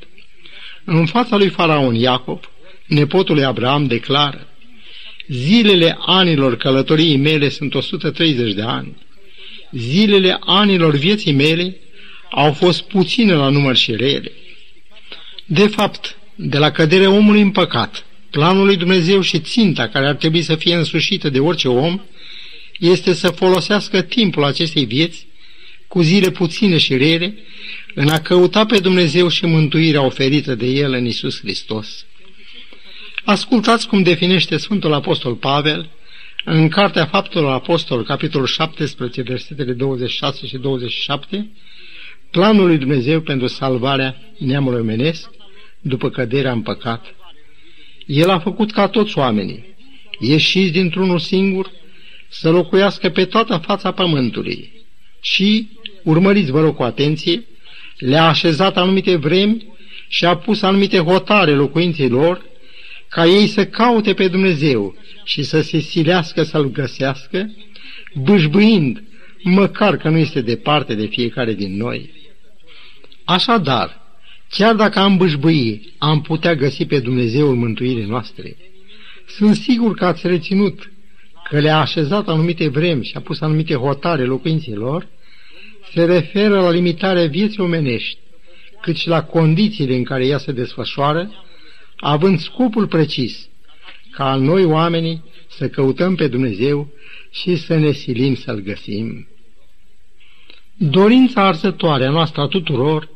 În 0.84 1.06
fața 1.06 1.36
lui 1.36 1.48
Faraon 1.48 1.94
Iacob, 1.94 2.40
nepotul 2.86 3.34
lui 3.34 3.44
Abraham 3.44 3.86
declară, 3.86 4.46
Zilele 5.28 5.96
anilor 6.00 6.56
călătoriei 6.56 7.16
mele 7.16 7.48
sunt 7.48 7.74
130 7.74 8.52
de 8.52 8.62
ani. 8.62 8.96
Zilele 9.70 10.36
anilor 10.40 10.96
vieții 10.96 11.32
mele 11.32 11.76
au 12.30 12.52
fost 12.52 12.82
puține 12.82 13.34
la 13.34 13.48
număr 13.48 13.76
și 13.76 13.96
rele. 13.96 14.32
De 15.44 15.66
fapt, 15.66 16.18
De 16.34 16.58
la 16.58 16.70
căderea 16.70 17.10
omului 17.10 17.40
în 17.40 17.50
păcat, 17.50 18.04
planul 18.30 18.64
lui 18.64 18.76
Dumnezeu 18.76 19.20
și 19.20 19.40
ținta 19.40 19.88
care 19.88 20.06
ar 20.06 20.14
trebui 20.14 20.42
să 20.42 20.54
fie 20.54 20.74
însușită 20.74 21.30
de 21.30 21.38
orice 21.38 21.68
om 21.68 22.00
este 22.78 23.12
să 23.12 23.28
folosească 23.28 24.00
timpul 24.02 24.44
acestei 24.44 24.84
vieți 24.84 25.26
cu 25.88 26.02
zile 26.02 26.30
puține 26.30 26.78
și 26.78 26.96
rele 26.96 27.38
în 27.94 28.08
a 28.08 28.20
căuta 28.20 28.66
pe 28.66 28.78
Dumnezeu 28.78 29.28
și 29.28 29.46
mântuirea 29.46 30.02
oferită 30.02 30.54
de 30.54 30.66
El 30.66 30.92
în 30.92 31.06
Isus 31.06 31.40
Hristos. 31.40 32.04
Ascultați 33.24 33.88
cum 33.88 34.02
definește 34.02 34.56
Sfântul 34.56 34.92
Apostol 34.92 35.34
Pavel 35.34 35.90
în 36.44 36.68
Cartea 36.68 37.06
Faptelor 37.06 37.52
Apostol, 37.52 38.04
capitolul 38.04 38.46
17, 38.46 39.22
versetele 39.22 39.72
26 39.72 40.46
și 40.46 40.56
27, 40.56 41.50
planul 42.30 42.66
lui 42.66 42.78
Dumnezeu 42.78 43.20
pentru 43.20 43.46
salvarea 43.46 44.16
neamului 44.38 44.80
omenesc 44.80 45.30
după 45.80 46.10
căderea 46.10 46.52
în 46.52 46.62
păcat. 46.62 47.14
El 48.10 48.30
a 48.30 48.38
făcut 48.38 48.72
ca 48.72 48.88
toți 48.88 49.18
oamenii, 49.18 49.64
ieșiți 50.18 50.72
dintr-unul 50.72 51.18
singur, 51.18 51.70
să 52.28 52.50
locuiască 52.50 53.08
pe 53.08 53.24
toată 53.24 53.56
fața 53.56 53.92
pământului 53.92 54.72
și, 55.20 55.68
urmăriți 56.02 56.50
vă 56.50 56.60
rog 56.60 56.76
cu 56.76 56.82
atenție, 56.82 57.44
le-a 57.98 58.28
așezat 58.28 58.76
anumite 58.76 59.16
vremi 59.16 59.66
și 60.08 60.24
a 60.24 60.36
pus 60.36 60.62
anumite 60.62 60.98
hotare 60.98 61.52
locuinței 61.52 62.08
lor, 62.08 62.44
ca 63.08 63.26
ei 63.26 63.46
să 63.46 63.66
caute 63.66 64.14
pe 64.14 64.28
Dumnezeu 64.28 64.94
și 65.24 65.42
să 65.42 65.60
se 65.60 65.78
silească 65.78 66.42
să-L 66.42 66.70
găsească, 66.70 67.54
bâșbâind, 68.14 69.02
măcar 69.42 69.96
că 69.96 70.08
nu 70.08 70.18
este 70.18 70.40
departe 70.40 70.94
de 70.94 71.06
fiecare 71.06 71.52
din 71.52 71.76
noi. 71.76 72.10
Așadar, 73.24 73.99
chiar 74.50 74.74
dacă 74.74 74.98
am 74.98 75.16
bâșbâi, 75.16 75.94
am 75.98 76.20
putea 76.20 76.54
găsi 76.54 76.84
pe 76.84 77.00
Dumnezeul 77.00 77.54
mântuirii 77.54 78.04
noastre. 78.04 78.56
Sunt 79.26 79.54
sigur 79.54 79.94
că 79.94 80.04
ați 80.04 80.26
reținut 80.26 80.92
că 81.48 81.58
le-a 81.58 81.78
așezat 81.78 82.28
anumite 82.28 82.68
vremi 82.68 83.04
și 83.04 83.16
a 83.16 83.20
pus 83.20 83.40
anumite 83.40 83.74
hotare 83.74 84.24
locuinților, 84.24 85.08
se 85.92 86.04
referă 86.04 86.60
la 86.60 86.70
limitarea 86.70 87.26
vieții 87.26 87.62
omenești, 87.62 88.18
cât 88.80 88.96
și 88.96 89.08
la 89.08 89.24
condițiile 89.24 89.94
în 89.94 90.04
care 90.04 90.26
ea 90.26 90.38
se 90.38 90.52
desfășoară, 90.52 91.30
având 91.96 92.38
scopul 92.38 92.86
precis 92.86 93.48
ca 94.10 94.34
noi 94.34 94.64
oamenii 94.64 95.24
să 95.48 95.68
căutăm 95.68 96.14
pe 96.14 96.28
Dumnezeu 96.28 96.88
și 97.30 97.56
să 97.56 97.76
ne 97.76 97.92
silim 97.92 98.34
să-L 98.34 98.60
găsim. 98.60 99.28
Dorința 100.76 101.46
arzătoare 101.46 102.04
a 102.06 102.10
noastră 102.10 102.42
a 102.42 102.46
tuturor 102.46 103.08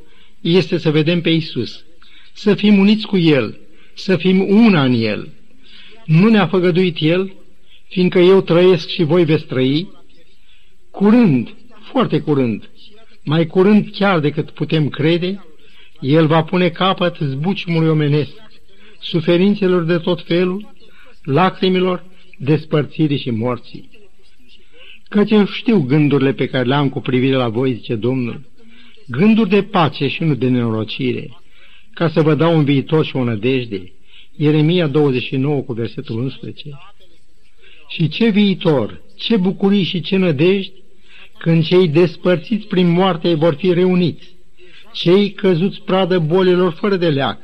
este 0.44 0.78
să 0.78 0.90
vedem 0.90 1.20
pe 1.20 1.30
Isus, 1.30 1.84
să 2.32 2.54
fim 2.54 2.78
uniți 2.78 3.06
cu 3.06 3.16
El, 3.16 3.58
să 3.94 4.16
fim 4.16 4.48
una 4.48 4.84
în 4.84 4.92
El. 4.92 5.28
Nu 6.04 6.28
ne-a 6.28 6.46
făgăduit 6.46 6.96
El, 7.00 7.32
fiindcă 7.88 8.18
eu 8.18 8.40
trăiesc 8.40 8.88
și 8.88 9.02
voi 9.02 9.24
veți 9.24 9.44
trăi, 9.44 9.88
curând, 10.90 11.54
foarte 11.80 12.20
curând, 12.20 12.70
mai 13.24 13.46
curând 13.46 13.90
chiar 13.90 14.20
decât 14.20 14.50
putem 14.50 14.88
crede, 14.88 15.44
El 16.00 16.26
va 16.26 16.42
pune 16.42 16.68
capăt 16.68 17.16
zbuciumului 17.20 17.88
omenesc, 17.88 18.32
suferințelor 19.00 19.82
de 19.82 19.98
tot 19.98 20.22
felul, 20.22 20.74
lacrimilor, 21.22 22.04
despărțirii 22.38 23.18
și 23.18 23.30
morții. 23.30 23.90
Căci 25.08 25.30
eu 25.30 25.46
știu 25.46 25.80
gândurile 25.80 26.32
pe 26.32 26.46
care 26.46 26.64
le-am 26.64 26.88
cu 26.88 27.00
privire 27.00 27.36
la 27.36 27.48
voi, 27.48 27.74
zice 27.74 27.94
Domnul, 27.94 28.52
gânduri 29.06 29.48
de 29.48 29.62
pace 29.62 30.08
și 30.08 30.22
nu 30.22 30.34
de 30.34 30.48
nenorocire, 30.48 31.30
ca 31.94 32.08
să 32.08 32.22
vă 32.22 32.34
dau 32.34 32.56
un 32.56 32.64
viitor 32.64 33.04
și 33.04 33.16
o 33.16 33.24
nădejde. 33.24 33.92
Ieremia 34.36 34.86
29 34.86 35.60
cu 35.60 35.72
versetul 35.72 36.18
11. 36.18 36.68
Și 37.88 38.08
ce 38.08 38.28
viitor, 38.28 39.02
ce 39.16 39.36
bucurii 39.36 39.82
și 39.82 40.00
ce 40.00 40.16
nădejdi, 40.16 40.72
când 41.38 41.64
cei 41.64 41.88
despărțiți 41.88 42.66
prin 42.66 42.88
moarte 42.88 43.34
vor 43.34 43.54
fi 43.54 43.72
reuniți, 43.72 44.34
cei 44.92 45.32
căzuți 45.32 45.82
pradă 45.82 46.18
bolilor 46.18 46.72
fără 46.72 46.96
de 46.96 47.08
leac 47.08 47.38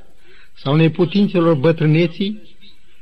sau 0.54 0.76
neputințelor 0.76 1.54
bătrâneții, 1.54 2.42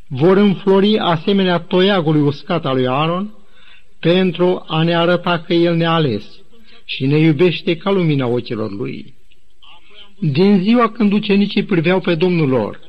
vor 0.07 0.37
înflori 0.37 0.99
asemenea 0.99 1.59
toiagului 1.59 2.21
uscat 2.21 2.67
al 2.67 2.75
lui 2.75 2.87
Aaron 2.87 3.35
pentru 4.01 4.65
a 4.67 4.83
ne 4.83 4.97
arăta 4.97 5.39
că 5.39 5.53
el 5.53 5.77
ne-a 5.77 5.93
ales 5.93 6.38
și 6.89 7.07
ne 7.07 7.19
iubește 7.19 7.77
ca 7.77 7.91
lumina 7.91 8.27
ochilor 8.27 8.73
lui. 8.73 9.15
Din 10.21 10.59
ziua 10.63 10.91
când 10.91 11.13
ucenicii 11.13 11.63
priveau 11.63 12.01
pe 12.01 12.15
Domnul 12.15 12.49
lor, 12.49 12.81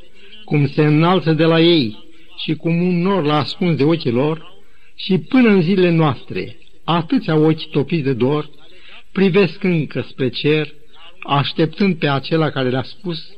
cum 0.46 0.68
se 0.68 0.84
înalță 0.84 1.34
de 1.34 1.44
la 1.44 1.60
ei 1.62 1.98
și 2.38 2.56
cum 2.56 2.82
un 2.82 3.02
nor 3.02 3.24
l-a 3.24 3.38
ascuns 3.38 3.76
de 3.76 3.84
ochii 3.84 4.12
lor, 4.12 4.58
și 4.96 5.18
până 5.18 5.50
în 5.50 5.62
zilele 5.62 5.90
noastre, 5.90 6.58
atâția 6.84 7.36
ochi 7.36 7.70
topiți 7.70 8.04
de 8.04 8.14
dor, 8.14 8.50
privesc 9.12 9.64
încă 9.64 10.06
spre 10.10 10.30
cer, 10.30 10.74
așteptând 11.24 11.96
pe 11.96 12.08
acela 12.08 12.50
care 12.50 12.70
le-a 12.70 12.84
spus, 12.84 13.30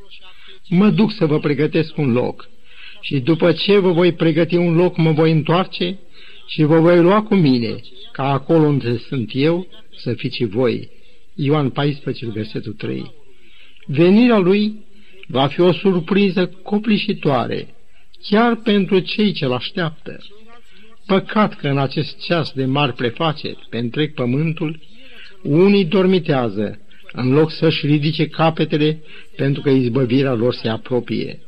mă 0.70 0.90
duc 0.90 1.12
să 1.12 1.26
vă 1.26 1.40
pregătesc 1.40 1.98
un 1.98 2.12
loc 2.12 2.50
și 3.02 3.20
după 3.20 3.52
ce 3.52 3.78
vă 3.78 3.92
voi 3.92 4.14
pregăti 4.14 4.56
un 4.56 4.76
loc, 4.76 4.98
mă 4.98 5.12
voi 5.12 5.32
întoarce 5.32 6.00
și 6.48 6.64
vă 6.64 6.80
voi 6.80 7.02
lua 7.02 7.22
cu 7.22 7.36
mine, 7.36 7.76
ca 8.12 8.32
acolo 8.32 8.68
unde 8.68 8.98
sunt 8.98 9.30
eu 9.34 9.68
să 9.96 10.14
fiți 10.14 10.36
și 10.36 10.46
voi. 10.46 10.90
Ioan 11.36 11.70
14, 11.70 12.30
versetul 12.30 12.74
3. 12.74 13.14
Venirea 13.86 14.38
lui 14.38 14.86
va 15.28 15.48
fi 15.48 15.62
o 15.62 15.72
surpriză 15.72 16.48
copleșitoare, 16.64 17.76
chiar 18.30 18.56
pentru 18.56 19.00
cei 19.00 19.32
ce-l 19.32 19.52
așteaptă. 19.52 20.20
Păcat 21.06 21.56
că 21.56 21.68
în 21.68 21.78
acest 21.78 22.24
ceas 22.24 22.52
de 22.52 22.66
mari 22.66 22.94
prefaceri 22.94 23.68
pe 23.70 23.78
întreg 23.78 24.14
pământul, 24.14 24.80
unii 25.44 25.86
dormitează, 25.86 26.80
în 27.12 27.32
loc 27.32 27.52
să-și 27.52 27.86
ridice 27.86 28.28
capetele 28.28 29.02
pentru 29.36 29.62
că 29.62 29.70
izbăvirea 29.70 30.34
lor 30.34 30.54
se 30.54 30.68
apropie. 30.68 31.40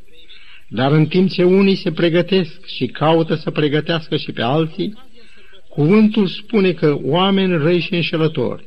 Dar 0.67 0.91
în 0.91 1.05
timp 1.05 1.29
ce 1.29 1.43
unii 1.43 1.75
se 1.75 1.91
pregătesc 1.91 2.65
și 2.65 2.85
caută 2.85 3.35
să 3.35 3.51
pregătească 3.51 4.17
și 4.17 4.31
pe 4.31 4.41
alții, 4.41 4.93
cuvântul 5.73 6.27
spune 6.27 6.71
că 6.71 6.97
oameni 7.01 7.57
răi 7.57 7.79
și 7.79 7.93
înșelători 7.93 8.65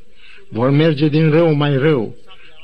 vor 0.48 0.70
merge 0.70 1.08
din 1.08 1.30
rău 1.30 1.54
mai 1.54 1.76
rău, 1.76 2.14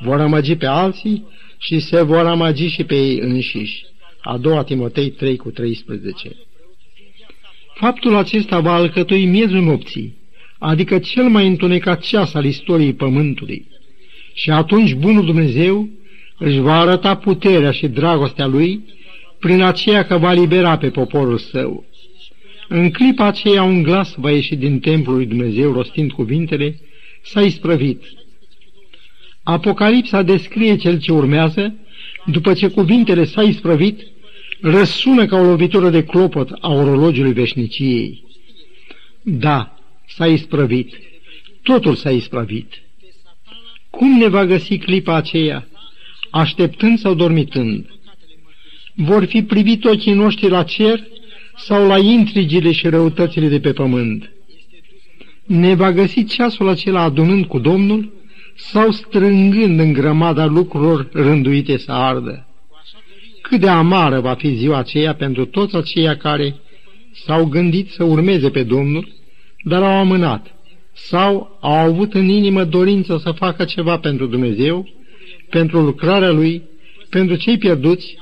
vor 0.01 0.21
amăgi 0.21 0.57
pe 0.57 0.67
alții 0.67 1.27
și 1.59 1.79
se 1.79 2.03
vor 2.03 2.27
amăgi 2.27 2.67
și 2.67 2.85
pe 2.85 2.95
ei 2.95 3.19
înșiși. 3.19 3.85
A 4.21 4.37
doua 4.37 4.63
Timotei 4.63 5.11
3 5.11 5.37
cu 5.37 5.51
13 5.51 6.37
Faptul 7.75 8.17
acesta 8.17 8.61
va 8.61 8.75
alcătui 8.75 9.25
miezul 9.25 9.61
nopții, 9.61 10.17
adică 10.59 10.99
cel 10.99 11.29
mai 11.29 11.47
întunecat 11.47 12.01
ceas 12.01 12.35
al 12.35 12.45
istoriei 12.45 12.95
Pământului. 12.95 13.67
Și 14.35 14.51
atunci 14.51 14.95
Bunul 14.95 15.25
Dumnezeu 15.25 15.89
își 16.39 16.59
va 16.59 16.81
arăta 16.81 17.17
puterea 17.17 17.71
și 17.71 17.87
dragostea 17.89 18.47
Lui 18.47 18.85
prin 19.39 19.63
aceea 19.63 20.05
că 20.05 20.19
va 20.19 20.33
libera 20.33 20.79
pe 20.79 20.91
poporul 20.91 21.39
său. 21.39 21.85
În 22.75 22.91
clipa 22.91 23.25
aceea 23.27 23.63
un 23.63 23.83
glas 23.83 24.15
va 24.17 24.31
ieși 24.31 24.55
din 24.55 24.81
templul 24.81 25.15
lui 25.15 25.27
Dumnezeu 25.27 25.73
rostind 25.73 26.13
cuvintele, 26.13 26.81
s-a 27.23 27.43
isprăvit. 27.43 28.03
Apocalipsa 29.43 30.23
descrie 30.23 30.77
cel 30.77 31.01
ce 31.01 31.13
urmează, 31.13 31.75
după 32.27 32.55
ce 32.55 32.69
cuvintele 32.69 33.25
s-a 33.25 33.43
isprăvit, 33.43 34.01
răsună 34.61 35.27
ca 35.27 35.37
o 35.37 35.45
lovitură 35.45 35.91
de 35.91 36.05
clopot 36.05 36.49
a 36.61 36.73
orologiului 36.73 37.33
veșniciei. 37.33 38.25
Da, 39.23 39.79
s-a 40.09 40.27
isprăvit, 40.27 40.95
totul 41.63 41.95
s-a 41.95 42.11
isprăvit. 42.11 42.83
Cum 43.91 44.19
ne 44.19 44.29
va 44.29 44.47
găsi 44.47 44.79
clipa 44.79 45.15
aceea, 45.15 45.69
așteptând 46.31 46.99
sau 46.99 47.15
dormitând? 47.15 47.87
vor 48.95 49.25
fi 49.25 49.43
privit 49.43 49.85
ochii 49.85 50.13
noștri 50.13 50.49
la 50.49 50.63
cer 50.63 51.07
sau 51.65 51.87
la 51.87 51.99
intrigile 51.99 52.73
și 52.73 52.89
răutățile 52.89 53.49
de 53.49 53.61
pe 53.61 53.73
pământ? 53.73 54.33
Ne 55.47 55.75
va 55.75 55.93
găsi 55.93 56.25
ceasul 56.25 56.69
acela 56.69 57.03
adunând 57.03 57.45
cu 57.45 57.59
Domnul 57.59 58.13
sau 58.57 58.91
strângând 58.91 59.81
în 59.81 59.93
grămada 59.93 60.47
lucrurilor 60.47 61.09
rânduite 61.13 61.77
să 61.77 61.93
ardă? 61.93 62.47
Cât 63.43 63.61
de 63.61 63.69
amară 63.69 64.21
va 64.21 64.35
fi 64.35 64.55
ziua 64.55 64.79
aceea 64.79 65.15
pentru 65.15 65.45
toți 65.45 65.77
aceia 65.77 66.17
care 66.17 66.57
s-au 67.13 67.45
gândit 67.45 67.91
să 67.91 68.05
urmeze 68.05 68.51
pe 68.51 68.63
Domnul, 68.63 69.09
dar 69.65 69.83
au 69.83 69.99
amânat, 69.99 70.55
sau 70.93 71.59
au 71.61 71.73
avut 71.73 72.15
în 72.15 72.29
inimă 72.29 72.65
dorință 72.65 73.19
să 73.23 73.31
facă 73.31 73.65
ceva 73.65 73.99
pentru 73.99 74.27
Dumnezeu, 74.27 74.89
pentru 75.51 75.81
lucrarea 75.81 76.31
Lui, 76.31 76.63
pentru 77.11 77.37
cei 77.37 77.59
pierduți 77.59 78.17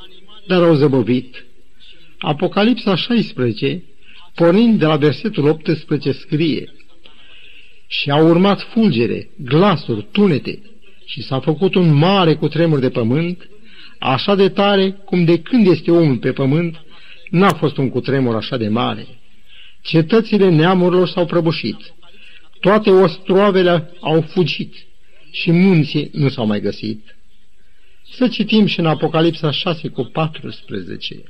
dar 0.51 0.63
au 0.63 0.75
zăbovit. 0.75 1.47
Apocalipsa 2.21 2.95
16, 2.95 3.83
pornind 4.35 4.79
de 4.79 4.87
la 4.87 4.97
versetul 4.97 5.47
18, 5.49 6.13
scrie 6.13 6.73
Și 7.87 8.11
au 8.11 8.29
urmat 8.29 8.61
fulgere, 8.61 9.29
glasuri, 9.37 10.07
tunete, 10.11 10.63
și 11.05 11.23
s-a 11.23 11.41
făcut 11.41 11.75
un 11.75 11.95
mare 11.95 12.35
cutremur 12.35 12.79
de 12.79 12.91
pământ, 12.91 13.49
așa 13.99 14.35
de 14.35 14.49
tare 14.49 14.91
cum 14.91 15.25
de 15.25 15.39
când 15.39 15.67
este 15.67 15.91
omul 15.91 16.17
pe 16.17 16.33
pământ, 16.33 16.85
n-a 17.31 17.53
fost 17.53 17.77
un 17.77 17.91
cutremur 17.91 18.35
așa 18.35 18.57
de 18.57 18.69
mare. 18.69 19.07
Cetățile 19.83 20.51
neamurilor 20.51 21.09
s-au 21.09 21.27
prăbușit, 21.27 21.95
toate 22.61 22.91
ostroavele 22.91 23.91
au 24.01 24.21
fugit 24.21 24.75
și 25.31 25.51
munții 25.51 26.11
nu 26.13 26.29
s-au 26.29 26.47
mai 26.47 26.61
găsit. 26.61 27.17
Să 28.13 28.29
citim 28.29 28.67
și 28.67 28.81
în 28.81 28.87
Apocalipsa 28.87 29.51
6 29.51 29.89
cu 29.89 30.03
14. 30.03 31.23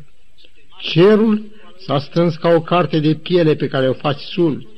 Cerul 0.80 1.42
s-a 1.78 1.98
strâns 1.98 2.36
ca 2.36 2.48
o 2.48 2.60
carte 2.60 2.98
de 2.98 3.14
piele 3.14 3.54
pe 3.54 3.68
care 3.68 3.88
o 3.88 3.92
faci 3.92 4.20
sul 4.20 4.68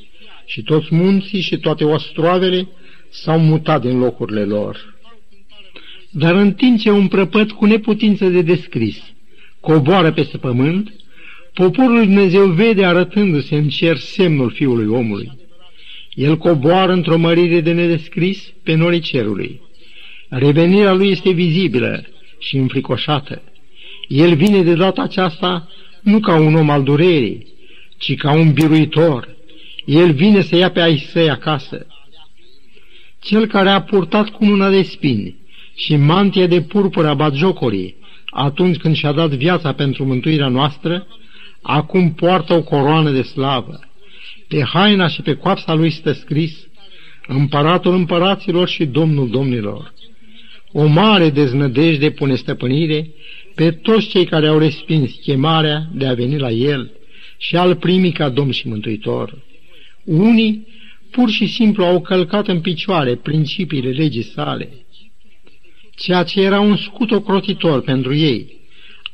și 0.44 0.62
toți 0.62 0.94
munții 0.94 1.40
și 1.40 1.58
toate 1.58 1.84
ostroavele 1.84 2.68
s-au 3.10 3.38
mutat 3.38 3.80
din 3.80 3.98
locurile 3.98 4.44
lor. 4.44 4.94
Dar 6.10 6.34
în 6.34 6.52
timp 6.52 6.78
ce 6.78 6.90
un 6.90 7.08
prăpăt 7.08 7.52
cu 7.52 7.64
neputință 7.64 8.28
de 8.28 8.42
descris 8.42 9.12
coboară 9.60 10.12
peste 10.12 10.38
pământ, 10.38 10.92
poporul 11.54 11.92
lui 11.92 12.04
Dumnezeu 12.04 12.46
vede 12.46 12.84
arătându-se 12.84 13.56
în 13.56 13.68
cer 13.68 13.96
semnul 13.96 14.50
Fiului 14.50 14.86
omului. 14.86 15.30
El 16.14 16.36
coboară 16.36 16.92
într-o 16.92 17.18
mărire 17.18 17.60
de 17.60 17.72
nedescris 17.72 18.52
pe 18.62 18.74
norii 18.74 19.00
cerului. 19.00 19.60
Revenirea 20.28 20.92
lui 20.92 21.10
este 21.10 21.30
vizibilă 21.30 22.04
și 22.38 22.56
înfricoșată. 22.56 23.42
El 24.08 24.34
vine 24.34 24.62
de 24.62 24.74
data 24.74 25.02
aceasta 25.02 25.68
nu 26.02 26.20
ca 26.20 26.36
un 26.36 26.54
om 26.54 26.70
al 26.70 26.82
durerii, 26.82 27.46
ci 27.98 28.16
ca 28.16 28.32
un 28.32 28.52
biruitor. 28.52 29.36
El 29.84 30.12
vine 30.12 30.40
să 30.40 30.56
ia 30.56 30.70
pe 30.70 30.80
ai 30.80 30.98
săi 30.98 31.30
acasă. 31.30 31.86
Cel 33.20 33.46
care 33.46 33.68
a 33.68 33.82
purtat 33.82 34.28
cu 34.28 34.44
una 34.44 34.70
de 34.70 34.82
spini 34.82 35.36
și 35.74 35.96
mantia 35.96 36.46
de 36.46 36.60
purpură 36.60 37.08
a 37.08 37.14
batjocorii 37.14 38.00
atunci 38.34 38.76
când 38.76 38.96
și-a 38.96 39.12
dat 39.12 39.30
viața 39.30 39.72
pentru 39.72 40.04
mântuirea 40.04 40.48
noastră, 40.48 41.06
acum 41.62 42.12
poartă 42.12 42.52
o 42.52 42.62
coroană 42.62 43.10
de 43.10 43.22
slavă. 43.22 43.80
Pe 44.48 44.62
haina 44.62 45.08
și 45.08 45.22
pe 45.22 45.34
coapsa 45.34 45.74
lui 45.74 45.90
stă 45.90 46.12
scris, 46.12 46.66
Împăratul 47.26 47.94
împăraților 47.94 48.68
și 48.68 48.84
Domnul 48.84 49.30
domnilor. 49.30 49.92
O 50.72 50.86
mare 50.86 51.30
deznădejde 51.30 52.10
pune 52.10 52.34
stăpânire 52.34 53.10
pe 53.54 53.70
toți 53.70 54.06
cei 54.06 54.24
care 54.24 54.46
au 54.46 54.58
respins 54.58 55.10
chemarea 55.22 55.88
de 55.94 56.06
a 56.06 56.14
veni 56.14 56.38
la 56.38 56.50
El 56.50 56.92
și 57.36 57.56
al 57.56 57.76
primi 57.76 58.12
ca 58.12 58.28
Domn 58.28 58.50
și 58.50 58.68
Mântuitor. 58.68 59.38
Unii 60.04 60.66
pur 61.10 61.30
și 61.30 61.46
simplu 61.46 61.84
au 61.84 62.00
călcat 62.00 62.48
în 62.48 62.60
picioare 62.60 63.14
principiile 63.14 63.90
legii 63.90 64.22
sale. 64.22 64.68
Ceea 65.96 66.22
ce 66.22 66.40
era 66.40 66.60
un 66.60 66.76
scut 66.76 67.10
ocrotitor 67.10 67.82
pentru 67.82 68.14
ei 68.14 68.60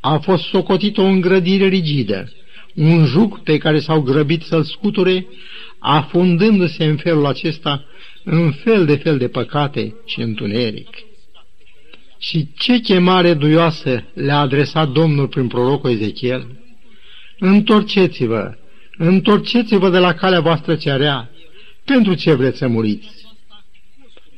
a 0.00 0.18
fost 0.18 0.45
socotit 0.45 0.99
o 0.99 1.02
îngrădire 1.02 1.68
rigidă, 1.68 2.33
un 2.75 3.04
juc 3.04 3.42
pe 3.42 3.59
care 3.59 3.78
s-au 3.78 4.00
grăbit 4.00 4.42
să-l 4.42 4.62
scuture, 4.62 5.26
afundându-se 5.78 6.85
în 6.85 6.97
felul 6.97 7.26
acesta 7.26 7.85
în 8.25 8.52
fel 8.52 8.87
de 8.87 8.97
fel 8.97 9.18
de 9.18 9.28
păcate 9.28 9.95
și 10.07 10.21
întuneric. 10.21 10.88
Și 12.18 12.48
ce 12.56 12.78
chemare 12.78 13.34
duioasă 13.34 14.04
le-a 14.14 14.38
adresat 14.38 14.88
Domnul 14.88 15.28
prin 15.28 15.46
prorocul 15.46 15.90
Ezechiel? 15.90 16.46
Întorceți-vă, 17.38 18.54
întorceți-vă 18.96 19.90
de 19.90 19.98
la 19.98 20.14
calea 20.14 20.40
voastră 20.40 20.76
cearea, 20.76 21.30
pentru 21.84 22.14
ce 22.14 22.34
vreți 22.34 22.58
să 22.58 22.66
muriți? 22.66 23.26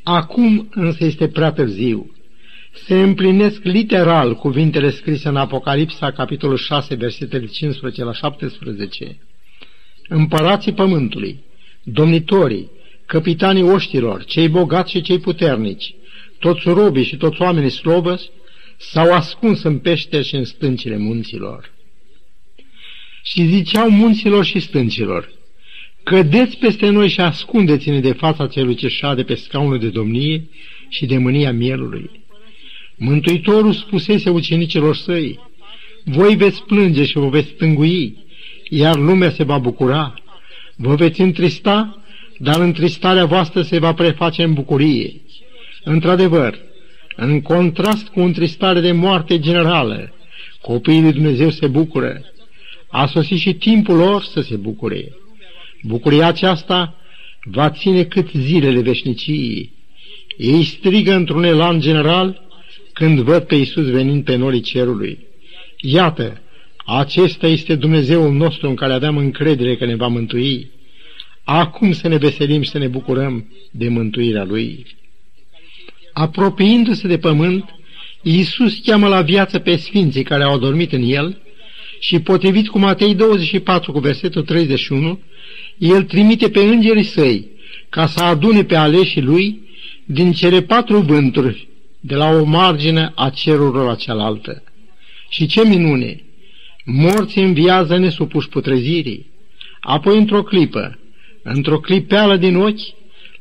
Acum 0.03 0.69
însă 0.71 1.05
este 1.05 1.29
prea 1.29 1.53
târziu. 1.53 2.15
Se 2.73 3.01
împlinesc 3.01 3.63
literal 3.63 4.35
cuvintele 4.35 4.91
scrise 4.91 5.29
în 5.29 5.37
Apocalipsa, 5.37 6.11
capitolul 6.11 6.57
6, 6.57 6.95
versetele 6.95 7.47
15 7.47 8.05
la 8.05 8.13
17. 8.13 9.19
Împărații 10.09 10.73
pământului, 10.73 11.45
domnitorii, 11.83 12.71
capitanii 13.07 13.63
oștilor, 13.63 14.25
cei 14.25 14.49
bogați 14.49 14.91
și 14.91 15.01
cei 15.01 15.19
puternici, 15.19 15.95
toți 16.41 16.63
robii 16.65 17.05
și 17.05 17.17
toți 17.17 17.43
oamenii 17.43 17.71
slobăți, 17.71 18.31
s-au 18.77 19.13
ascuns 19.13 19.63
în 19.63 19.79
pește 19.79 20.23
și 20.23 20.35
în 20.35 20.45
stâncile 20.45 20.97
munților. 20.97 21.73
Și 23.23 23.45
ziceau 23.45 23.91
munților 23.91 24.45
și 24.45 24.59
stâncilor, 24.59 25.39
Cădeți 26.03 26.57
peste 26.57 26.89
noi 26.89 27.09
și 27.09 27.21
ascundeți-ne 27.21 28.01
de 28.01 28.13
fața 28.13 28.47
celui 28.47 28.75
ce 28.75 28.89
șade 28.89 29.23
pe 29.23 29.35
scaunul 29.35 29.79
de 29.79 29.89
domnie 29.89 30.49
și 30.89 31.07
de 31.07 31.19
mânia 31.19 31.53
mielului. 31.53 32.11
Mântuitorul 32.97 33.73
spusese 33.73 34.31
ucenicilor 34.31 34.97
săi, 34.97 35.39
voi 36.05 36.37
veți 36.37 36.63
plânge 36.63 37.05
și 37.05 37.19
vă 37.19 37.29
veți 37.29 37.49
stângui, 37.49 38.17
iar 38.69 38.97
lumea 38.97 39.31
se 39.31 39.43
va 39.43 39.59
bucura. 39.59 40.15
Vă 40.77 40.95
veți 40.95 41.21
întrista, 41.21 42.05
dar 42.39 42.61
întristarea 42.61 43.25
voastră 43.25 43.63
se 43.63 43.79
va 43.79 43.95
preface 43.95 44.43
în 44.43 44.53
bucurie. 44.53 45.21
Într-adevăr, 45.85 46.59
în 47.17 47.41
contrast 47.41 48.09
cu 48.09 48.21
întristare 48.21 48.81
de 48.81 48.93
moarte 48.93 49.39
generală, 49.39 50.13
copiii 50.61 51.01
lui 51.01 51.13
Dumnezeu 51.13 51.51
se 51.51 51.67
bucură. 51.67 52.21
A 52.89 53.07
sosit 53.07 53.39
și 53.39 53.55
timpul 53.55 53.97
lor 53.97 54.23
să 54.23 54.41
se 54.41 54.57
bucure. 54.57 55.13
Bucuria 55.83 56.27
aceasta 56.27 56.95
va 57.45 57.71
ține 57.71 58.05
cât 58.05 58.31
zilele 58.31 58.81
veșniciei. 58.81 59.73
Ei 60.37 60.65
strigă 60.65 61.15
într-un 61.15 61.45
elan 61.45 61.81
general 61.81 62.43
când 62.93 63.21
văd 63.21 63.43
pe 63.43 63.55
Iisus 63.55 63.91
venind 63.91 64.25
pe 64.25 64.37
norii 64.37 64.61
cerului. 64.61 65.19
Iată, 65.81 66.41
acesta 66.87 67.47
este 67.47 67.75
Dumnezeul 67.75 68.33
nostru 68.33 68.69
în 68.69 68.75
care 68.75 68.93
aveam 68.93 69.17
încredere 69.17 69.77
că 69.77 69.85
ne 69.85 69.97
va 69.97 70.07
mântui. 70.07 70.71
Acum 71.45 71.93
să 71.93 72.09
ne 72.09 72.17
veselim 72.17 72.63
și 72.63 72.71
să 72.71 72.79
ne 72.79 72.87
bucurăm 72.87 73.53
de 73.71 73.89
mântuirea 73.89 74.45
Lui. 74.45 74.87
Apropiindu-se 76.13 77.09
de 77.09 77.19
pământ, 77.19 77.75
Iisus 78.23 78.81
cheamă 78.85 79.09
la 79.09 79.23
viață 79.23 79.59
pe 79.59 79.77
sfinții 79.77 80.23
care 80.23 80.43
au 80.43 80.55
adormit 80.55 80.93
în 80.93 81.03
El 81.03 81.39
și, 82.01 82.21
potrivit 82.21 82.69
cu 82.69 82.79
Matei 82.79 83.15
24 83.15 83.93
cu 83.93 83.99
versetul 83.99 84.43
31, 84.43 85.21
El 85.79 86.03
trimite 86.03 86.51
pe 86.51 86.61
îngerii 86.61 87.03
săi 87.03 87.47
ca 87.89 88.07
să 88.07 88.23
adune 88.23 88.65
pe 88.65 88.77
aleșii 88.77 89.23
Lui 89.23 89.61
din 90.05 90.33
cele 90.33 90.63
patru 90.63 90.99
vânturi 90.99 91.69
de 92.01 92.15
la 92.15 92.29
o 92.29 92.45
margine 92.45 93.13
a 93.15 93.31
cerurilor 93.31 93.87
la 93.87 93.95
cealaltă. 93.95 94.63
Și 95.29 95.47
ce 95.47 95.69
minune! 95.69 96.25
Morții 96.85 97.43
înviază 97.43 97.97
nesupuși 97.97 98.49
putrezirii. 98.49 99.27
Apoi, 99.81 100.19
într-o 100.19 100.43
clipă, 100.43 100.99
într-o 101.43 101.81
clipeală 101.81 102.37
din 102.37 102.57
ochi, 102.57 102.81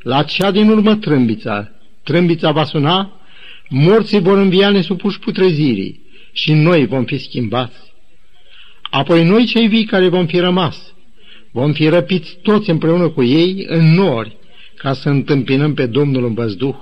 la 0.02 0.24
cea 0.24 0.52
din 0.52 0.70
urmă 0.70 0.96
trâmbița, 0.96 1.72
trâmbița 2.10 2.52
va 2.52 2.64
suna, 2.64 3.20
morții 3.68 4.20
vor 4.20 4.38
învia 4.38 4.70
nesupuși 4.70 5.20
putrezirii 5.20 6.02
și 6.32 6.54
noi 6.54 6.86
vom 6.86 7.04
fi 7.04 7.18
schimbați. 7.18 7.78
Apoi 8.82 9.24
noi 9.24 9.46
cei 9.46 9.68
vii 9.68 9.84
care 9.84 10.08
vom 10.08 10.26
fi 10.26 10.40
rămas, 10.40 10.94
vom 11.52 11.74
fi 11.74 11.88
răpiți 11.88 12.38
toți 12.42 12.70
împreună 12.70 13.10
cu 13.10 13.24
ei 13.24 13.66
în 13.68 13.94
nori, 13.94 14.38
ca 14.76 14.94
să 14.94 15.10
întâmpinăm 15.10 15.74
pe 15.74 15.86
Domnul 15.86 16.26
în 16.26 16.34
văzduh. 16.34 16.76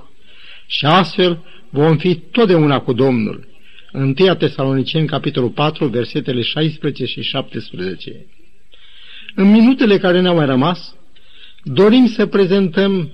Și 0.67 0.85
astfel 0.85 1.43
vom 1.69 1.97
fi 1.97 2.15
totdeauna 2.15 2.79
cu 2.79 2.93
Domnul. 2.93 3.47
1 3.93 4.13
Tesaloniceni, 4.13 5.07
capitolul 5.07 5.49
4, 5.49 5.85
versetele 5.87 6.41
16 6.41 7.05
și 7.05 7.21
17. 7.21 8.25
În 9.35 9.51
minutele 9.51 9.97
care 9.97 10.21
ne-au 10.21 10.35
mai 10.35 10.45
rămas, 10.45 10.95
dorim 11.63 12.07
să 12.07 12.25
prezentăm 12.25 13.11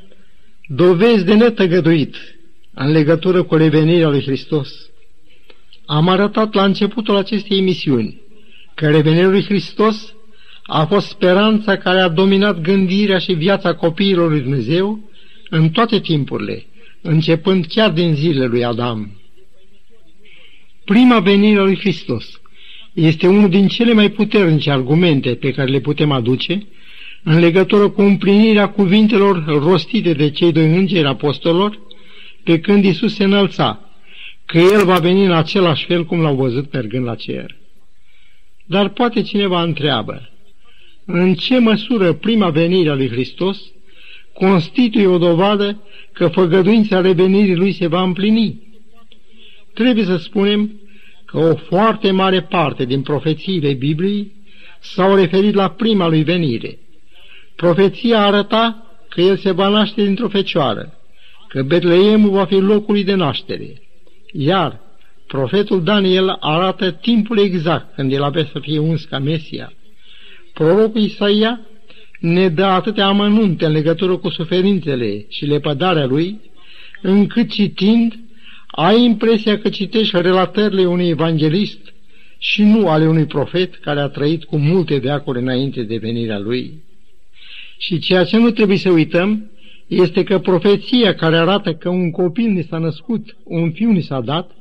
dovezi 0.67 1.26
de 1.26 1.34
netăgăduit 1.34 2.15
în 2.73 2.91
legătură 2.91 3.43
cu 3.43 3.56
revenirea 3.56 4.10
lui 4.10 4.21
Hristos. 4.21 4.69
Am 5.86 6.08
arătat 6.08 6.54
la 6.54 6.63
începutul 6.63 7.15
acestei 7.15 7.58
emisiuni 7.58 8.21
că 8.73 8.89
revenirea 8.89 9.30
lui 9.30 9.43
Hristos 9.43 10.13
a 10.63 10.86
fost 10.86 11.08
speranța 11.08 11.78
care 11.78 11.99
a 11.99 12.08
dominat 12.08 12.62
gândirea 12.62 13.17
și 13.17 13.34
viața 13.34 13.76
copiilor 13.76 14.30
lui 14.30 14.41
Dumnezeu 14.41 15.12
în 15.49 15.69
toate 15.69 15.99
timpurile, 15.99 16.65
începând 17.02 17.65
chiar 17.65 17.91
din 17.91 18.15
zilele 18.15 18.45
lui 18.45 18.63
Adam. 18.63 19.17
Prima 20.86 21.19
venire 21.19 21.60
a 21.60 21.63
lui 21.63 21.78
Hristos 21.78 22.41
este 22.93 23.28
unul 23.28 23.49
din 23.49 23.67
cele 23.67 23.93
mai 23.93 24.10
puternice 24.10 24.71
argumente 24.71 25.36
pe 25.36 25.52
care 25.52 25.71
le 25.71 25.80
putem 25.80 26.12
aduce 26.12 26.67
în 27.23 27.39
legătură 27.39 27.89
cu 27.89 28.01
împlinirea 28.01 28.69
cuvintelor 28.69 29.45
rostite 29.45 30.13
de 30.13 30.29
cei 30.29 30.51
doi 30.51 30.75
îngeri 30.75 31.07
apostolilor 31.07 31.79
pe 32.43 32.59
când 32.59 32.86
Isus 32.86 33.15
se 33.15 33.23
înălța, 33.23 33.79
că 34.45 34.57
El 34.57 34.86
va 34.86 34.97
veni 34.97 35.25
în 35.25 35.31
același 35.31 35.86
fel 35.86 36.05
cum 36.05 36.21
l-au 36.21 36.36
văzut 36.36 36.73
mergând 36.73 37.05
la 37.05 37.15
cer. 37.15 37.55
Dar 38.65 38.89
poate 38.89 39.21
cineva 39.21 39.62
întreabă, 39.62 40.29
în 41.05 41.33
ce 41.33 41.59
măsură 41.59 42.13
prima 42.13 42.49
venire 42.49 42.89
a 42.89 42.95
lui 42.95 43.09
Hristos 43.09 43.62
constituie 44.33 45.07
o 45.07 45.17
dovadă 45.17 45.81
că 46.13 46.27
făgăduința 46.27 47.01
revenirii 47.01 47.55
lui 47.55 47.71
se 47.71 47.88
va 47.88 48.01
împlini? 48.01 48.62
Trebuie 49.73 50.05
să 50.05 50.17
spunem 50.17 50.79
că 51.25 51.38
o 51.38 51.55
foarte 51.55 52.12
mare 52.12 52.41
parte 52.41 52.86
din 52.86 53.01
profețiile 53.01 53.73
Bibliei 53.73 54.31
s-au 54.79 55.15
referit 55.15 55.53
la 55.53 55.69
prima 55.69 56.07
lui 56.07 56.23
venire. 56.23 56.77
Profeția 57.56 58.22
arăta 58.22 58.84
că 59.10 59.22
el 59.22 59.38
se 59.38 59.52
va 59.52 59.68
naște 59.68 60.04
dintr-o 60.04 60.28
fecioară, 60.28 60.94
că 61.48 61.63
Betleemul 61.63 62.30
va 62.30 62.46
fi 62.46 62.56
locul 62.56 62.94
lui 62.94 63.04
de 63.04 63.13
naștere. 63.13 63.82
Iar 64.32 64.80
profetul 65.28 65.84
Daniel 65.84 66.38
arată 66.39 66.92
timpul 66.92 67.39
exact 67.39 67.96
când 67.96 68.12
el 68.12 68.24
avea 68.24 68.50
să 68.52 68.60
fie 68.60 68.80
uns 68.80 69.06
ca 69.06 69.20
Mesia. 69.20 69.74
Prorocul 70.54 71.02
Isaia 71.02 71.60
ne 72.20 72.50
dă 72.50 72.63
atâtea 72.63 73.06
amănunte 73.06 73.66
în 73.66 73.72
legătură 73.72 74.18
cu 74.18 74.30
suferințele 74.30 75.26
și 75.30 75.46
lepădarea 75.46 76.06
lui, 76.06 76.39
încât 77.02 77.50
citind, 77.50 78.20
ai 78.68 79.04
impresia 79.04 79.60
că 79.60 79.70
citești 79.70 80.22
relatările 80.22 80.86
unui 80.86 81.10
evanghelist 81.10 81.80
și 82.38 82.63
nu 82.63 82.88
ale 82.88 83.08
unui 83.08 83.26
profet 83.26 83.76
care 83.76 84.00
a 84.00 84.08
trăit 84.08 84.44
cu 84.44 84.58
multe 84.58 84.98
veacuri 84.98 85.39
înainte 85.39 85.84
de 85.84 85.98
venirea 85.98 86.39
lui. 86.39 86.84
Și 87.84 88.00
ceea 88.00 88.24
ce 88.24 88.38
nu 88.38 88.52
trebuie 88.52 88.78
să 88.78 88.89
uităm 88.89 89.52
este 89.88 90.24
că 90.24 90.39
profeția 90.39 91.15
care 91.15 91.38
arată 91.38 91.74
că 91.74 91.89
un 91.89 92.12
copil 92.12 92.50
ni 92.50 92.63
s-a 92.63 92.78
născut, 92.78 93.38
un 93.43 93.72
fiu 93.72 93.91
ni 93.91 94.02
s-a 94.02 94.22
dat, 94.22 94.52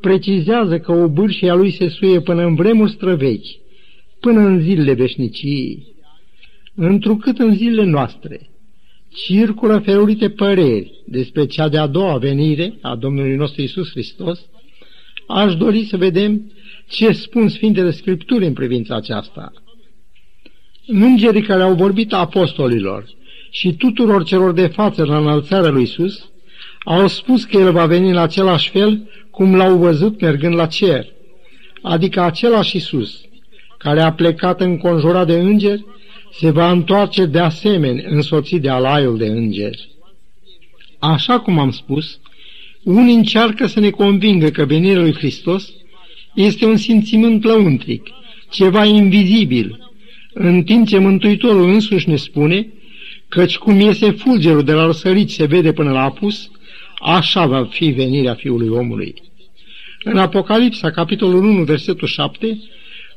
precizează 0.00 0.78
că 0.78 0.92
o 0.92 1.08
bârșie 1.08 1.50
a 1.50 1.54
lui 1.54 1.70
se 1.70 1.88
suie 1.88 2.20
până 2.20 2.44
în 2.44 2.54
vremuri 2.54 2.90
străvechi, 2.90 3.56
până 4.20 4.40
în 4.40 4.60
zilele 4.60 4.92
veșniciei. 4.92 5.86
Întrucât 6.74 7.38
în 7.38 7.54
zilele 7.54 7.84
noastre 7.84 8.48
circulă 9.14 9.78
felurite 9.78 10.30
păreri 10.30 10.92
despre 11.06 11.46
cea 11.46 11.68
de-a 11.68 11.86
doua 11.86 12.18
venire 12.18 12.78
a 12.80 12.96
Domnului 12.96 13.36
nostru 13.36 13.62
Isus 13.62 13.90
Hristos, 13.90 14.46
aș 15.26 15.54
dori 15.54 15.84
să 15.84 15.96
vedem 15.96 16.52
ce 16.88 17.12
spun 17.12 17.48
Sfintele 17.48 17.90
Scripturi 17.90 18.46
în 18.46 18.52
privința 18.52 18.96
aceasta. 18.96 19.52
Îngerii 20.90 21.42
care 21.42 21.62
au 21.62 21.74
vorbit 21.74 22.12
apostolilor 22.12 23.04
și 23.50 23.72
tuturor 23.72 24.24
celor 24.24 24.52
de 24.52 24.66
față 24.66 25.04
la 25.04 25.18
înălțarea 25.18 25.70
lui 25.70 25.82
Isus 25.82 26.28
au 26.84 27.06
spus 27.06 27.44
că 27.44 27.56
El 27.56 27.72
va 27.72 27.86
veni 27.86 28.10
în 28.10 28.16
același 28.16 28.70
fel 28.70 29.08
cum 29.30 29.56
l-au 29.56 29.76
văzut 29.76 30.20
mergând 30.20 30.54
la 30.54 30.66
cer, 30.66 31.06
adică 31.82 32.20
același 32.20 32.76
Isus, 32.76 33.20
care 33.78 34.00
a 34.00 34.12
plecat 34.12 34.60
înconjurat 34.60 35.26
de 35.26 35.38
îngeri, 35.38 35.84
se 36.32 36.50
va 36.50 36.70
întoarce 36.70 37.24
de 37.24 37.38
asemenea 37.38 38.04
însoțit 38.08 38.62
de 38.62 38.68
alaiul 38.68 39.18
de 39.18 39.26
îngeri. 39.26 39.88
Așa 40.98 41.40
cum 41.40 41.58
am 41.58 41.70
spus, 41.70 42.18
unii 42.82 43.14
încearcă 43.14 43.66
să 43.66 43.80
ne 43.80 43.90
convingă 43.90 44.48
că 44.48 44.64
venirea 44.64 45.00
lui 45.00 45.14
Hristos 45.14 45.72
este 46.34 46.64
un 46.64 46.76
simțimânt 46.76 47.44
lăuntric, 47.44 48.08
ceva 48.50 48.84
invizibil, 48.84 49.87
în 50.40 50.62
timp 50.62 50.86
ce 50.86 50.98
Mântuitorul 50.98 51.68
însuși 51.68 52.08
ne 52.08 52.16
spune 52.16 52.72
căci 53.28 53.56
cum 53.56 53.80
iese 53.80 54.10
fulgerul 54.10 54.64
de 54.64 54.72
la 54.72 54.84
răsărit 54.84 55.30
se 55.30 55.44
vede 55.44 55.72
până 55.72 55.90
la 55.90 56.02
apus, 56.02 56.50
așa 57.00 57.46
va 57.46 57.64
fi 57.64 57.90
venirea 57.90 58.34
Fiului 58.34 58.68
omului. 58.68 59.14
În 60.04 60.16
Apocalipsa, 60.16 60.90
capitolul 60.90 61.44
1, 61.44 61.64
versetul 61.64 62.08
7, 62.08 62.58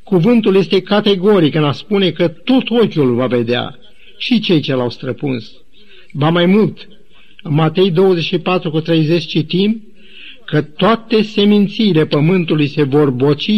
cuvântul 0.03 0.55
este 0.55 0.81
categoric 0.81 1.55
în 1.55 1.63
a 1.63 1.71
spune 1.71 2.11
că 2.11 2.27
tot 2.27 2.69
ochiul 2.69 3.15
va 3.15 3.27
vedea 3.27 3.77
și 4.17 4.39
cei 4.39 4.59
ce 4.59 4.75
l-au 4.75 4.89
străpuns. 4.89 5.51
Ba 6.13 6.29
mai 6.29 6.45
mult, 6.45 6.87
în 7.43 7.53
Matei 7.53 7.91
24 7.91 8.71
cu 8.71 8.79
30 8.79 9.25
citim 9.25 9.83
că 10.45 10.61
toate 10.61 11.21
semințiile 11.21 12.05
pământului 12.05 12.67
se 12.67 12.83
vor 12.83 13.09
boci 13.09 13.51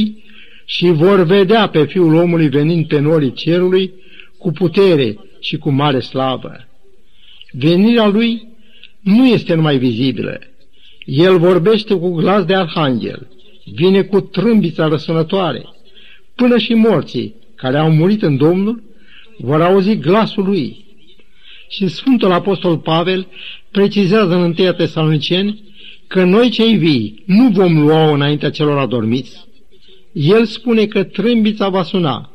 și 0.65 0.91
vor 0.91 1.23
vedea 1.23 1.67
pe 1.67 1.85
Fiul 1.85 2.13
omului 2.13 2.49
venind 2.49 2.87
pe 2.87 2.99
norii 2.99 3.33
cerului 3.33 3.93
cu 4.37 4.51
putere 4.51 5.17
și 5.39 5.57
cu 5.57 5.69
mare 5.69 5.99
slavă. 5.99 6.67
Venirea 7.51 8.07
lui 8.07 8.47
nu 8.99 9.27
este 9.27 9.53
numai 9.53 9.77
vizibilă. 9.77 10.39
El 11.05 11.37
vorbește 11.37 11.93
cu 11.93 12.13
glas 12.13 12.45
de 12.45 12.55
arhanghel, 12.55 13.27
vine 13.73 14.01
cu 14.01 14.21
trâmbița 14.21 14.87
răsunătoare. 14.87 15.65
Până 16.35 16.57
și 16.57 16.73
morții 16.73 17.35
care 17.55 17.77
au 17.77 17.91
murit 17.91 18.21
în 18.21 18.37
Domnul 18.37 18.83
vor 19.37 19.61
auzi 19.61 19.97
glasul 19.97 20.43
lui. 20.43 20.85
Și 21.69 21.87
Sfântul 21.87 22.31
Apostol 22.31 22.77
Pavel 22.77 23.27
precizează 23.71 24.35
în 24.35 24.41
1 24.59 24.71
Tesaloniceni 24.71 25.63
că 26.07 26.23
noi 26.23 26.49
cei 26.49 26.75
vii 26.75 27.23
nu 27.25 27.49
vom 27.49 27.79
lua 27.79 28.13
înaintea 28.13 28.49
celor 28.49 28.77
adormiți. 28.77 29.45
El 30.13 30.45
spune 30.45 30.85
că 30.85 31.03
trâmbița 31.03 31.69
va 31.69 31.83
suna, 31.83 32.31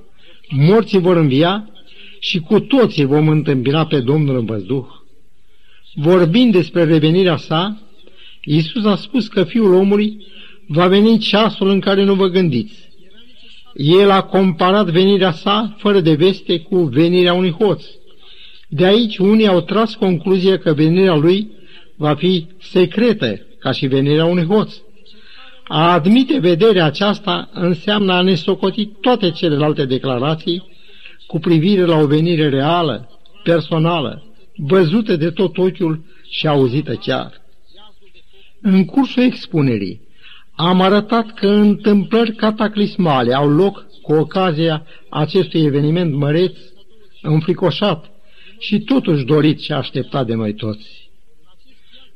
morții 0.49 0.99
vor 0.99 1.17
învia 1.17 1.71
și 2.21 2.41
cu 2.41 2.61
toții 2.61 3.05
vom 3.05 3.29
întâmpina 3.29 3.87
pe 3.87 4.01
Domnul 4.01 4.39
în 4.39 4.45
văzduh. 4.45 4.87
Vorbind 5.95 6.53
despre 6.53 6.85
revenirea 6.85 7.37
sa, 7.37 7.83
Iisus 8.45 8.85
a 8.85 8.97
spus 8.97 9.29
că 9.29 9.45
Fiul 9.45 9.75
omului 9.75 10.27
va 10.67 10.87
veni 10.87 11.19
ceasul 11.19 11.69
în 11.69 11.81
care 11.81 12.05
nu 12.05 12.15
vă 12.15 12.27
gândiți. 12.27 12.89
El 13.75 14.11
a 14.11 14.23
comparat 14.23 14.91
venirea 14.91 15.33
sa, 15.33 15.75
fără 15.79 16.01
de 16.01 16.15
veste, 16.15 16.61
cu 16.61 16.77
venirea 16.77 17.33
unui 17.33 17.51
hoț. 17.51 17.85
De 18.69 18.85
aici 18.85 19.19
unii 19.19 19.47
au 19.47 19.61
tras 19.61 19.95
concluzia 19.95 20.59
că 20.59 20.73
venirea 20.73 21.15
lui 21.15 21.51
va 21.97 22.15
fi 22.15 22.47
secretă, 22.61 23.41
ca 23.59 23.73
și 23.73 23.87
venirea 23.87 24.25
unui 24.25 24.45
hoț. 24.45 24.75
A 25.69 25.93
admite 25.93 26.39
vederea 26.39 26.85
aceasta 26.85 27.49
înseamnă 27.53 28.13
a 28.13 28.23
ne 28.23 28.35
socoti 28.35 28.87
toate 28.87 29.31
celelalte 29.31 29.85
declarații 29.85 30.63
cu 31.27 31.39
privire 31.39 31.85
la 31.85 31.97
o 31.97 32.07
venire 32.07 32.49
reală, 32.49 33.09
personală, 33.43 34.23
văzută 34.57 35.17
de 35.17 35.31
tot 35.31 35.59
ochiul 35.59 36.05
și 36.31 36.47
auzită 36.47 36.95
chiar. 36.95 37.33
În 38.61 38.85
cursul 38.85 39.23
expunerii 39.23 40.01
am 40.55 40.81
arătat 40.81 41.35
că 41.35 41.47
întâmplări 41.47 42.35
cataclismale 42.35 43.35
au 43.35 43.51
loc 43.51 43.87
cu 44.03 44.13
ocazia 44.13 44.87
acestui 45.09 45.65
eveniment 45.65 46.15
măreț, 46.15 46.57
înfricoșat 47.23 48.11
și 48.59 48.81
totuși 48.81 49.25
dorit 49.25 49.61
și 49.61 49.73
așteptat 49.73 50.27
de 50.27 50.35
noi 50.35 50.55
toți. 50.55 51.11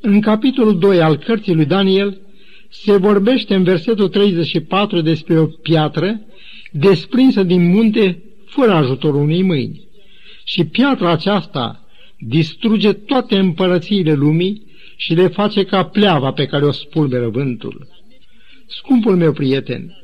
În 0.00 0.20
capitolul 0.20 0.78
2 0.78 1.00
al 1.02 1.16
cărții 1.16 1.54
lui 1.54 1.64
Daniel 1.64 2.20
se 2.72 2.96
vorbește 2.96 3.54
în 3.54 3.62
versetul 3.62 4.08
34 4.08 5.00
despre 5.00 5.38
o 5.38 5.46
piatră 5.46 6.20
desprinsă 6.70 7.42
din 7.42 7.70
munte 7.70 8.22
fără 8.46 8.72
ajutorul 8.72 9.20
unei 9.20 9.42
mâini. 9.42 9.88
Și 10.44 10.64
piatra 10.64 11.10
aceasta 11.10 11.86
distruge 12.18 12.92
toate 12.92 13.38
împărățiile 13.38 14.14
lumii 14.14 14.62
și 14.96 15.14
le 15.14 15.28
face 15.28 15.64
ca 15.64 15.84
pleava 15.84 16.32
pe 16.32 16.46
care 16.46 16.64
o 16.64 16.72
spulberă 16.72 17.28
vântul. 17.28 17.88
Scumpul 18.66 19.16
meu 19.16 19.32
prieten, 19.32 19.96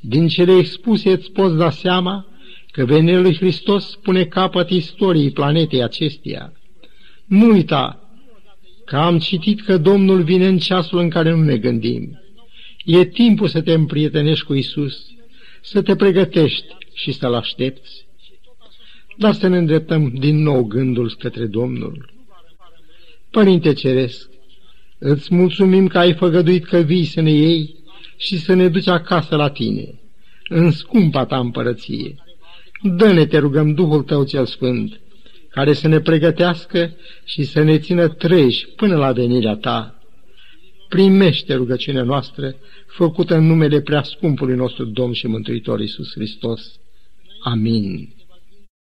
din 0.00 0.28
cele 0.28 0.56
expuse 0.56 1.10
îți 1.10 1.32
poți 1.32 1.56
da 1.56 1.70
seama 1.70 2.26
că 2.70 2.84
venirea 2.84 3.20
lui 3.20 3.36
Hristos 3.36 3.98
pune 4.02 4.24
capăt 4.24 4.70
istoriei 4.70 5.30
planetei 5.30 5.82
acesteia. 5.82 6.52
Nu 7.26 7.50
uita 7.50 7.99
că 8.90 8.96
am 8.96 9.18
citit 9.18 9.60
că 9.60 9.76
Domnul 9.76 10.22
vine 10.22 10.46
în 10.46 10.58
ceasul 10.58 10.98
în 10.98 11.08
care 11.08 11.30
nu 11.30 11.42
ne 11.42 11.56
gândim. 11.56 12.20
E 12.84 13.04
timpul 13.04 13.48
să 13.48 13.60
te 13.60 13.72
împrietenești 13.72 14.44
cu 14.44 14.54
Isus, 14.54 15.06
să 15.60 15.82
te 15.82 15.96
pregătești 15.96 16.66
și 16.94 17.12
să-L 17.12 17.34
aștepți. 17.34 18.06
Dar 19.18 19.34
să 19.34 19.46
ne 19.46 19.56
îndreptăm 19.56 20.12
din 20.18 20.42
nou 20.42 20.62
gândul 20.62 21.14
către 21.18 21.46
Domnul. 21.46 22.12
Părinte 23.30 23.72
Ceresc, 23.72 24.30
îți 24.98 25.34
mulțumim 25.34 25.86
că 25.86 25.98
ai 25.98 26.14
făgăduit 26.14 26.64
că 26.64 26.78
vii 26.78 27.04
să 27.04 27.20
ne 27.20 27.32
iei 27.32 27.74
și 28.16 28.38
să 28.38 28.54
ne 28.54 28.68
duci 28.68 28.88
acasă 28.88 29.36
la 29.36 29.50
tine, 29.50 30.00
în 30.48 30.70
scumpa 30.70 31.24
ta 31.24 31.38
împărăție. 31.38 32.14
Dă-ne, 32.82 33.26
te 33.26 33.38
rugăm, 33.38 33.74
Duhul 33.74 34.02
tău 34.02 34.24
cel 34.24 34.46
sfânt, 34.46 35.00
care 35.50 35.72
să 35.72 35.88
ne 35.88 36.00
pregătească 36.00 36.92
și 37.24 37.44
să 37.44 37.62
ne 37.62 37.78
țină 37.78 38.08
treji 38.08 38.66
până 38.76 38.96
la 38.96 39.12
venirea 39.12 39.56
ta. 39.56 39.94
Primește 40.88 41.54
rugăciunea 41.54 42.02
noastră, 42.02 42.54
făcută 42.86 43.34
în 43.34 43.46
numele 43.46 43.80
prea 43.80 44.02
scumpului 44.02 44.56
nostru 44.56 44.84
Domn 44.84 45.12
și 45.12 45.26
Mântuitor 45.26 45.80
Iisus 45.80 46.12
Hristos. 46.12 46.80
Amin. 47.42 48.19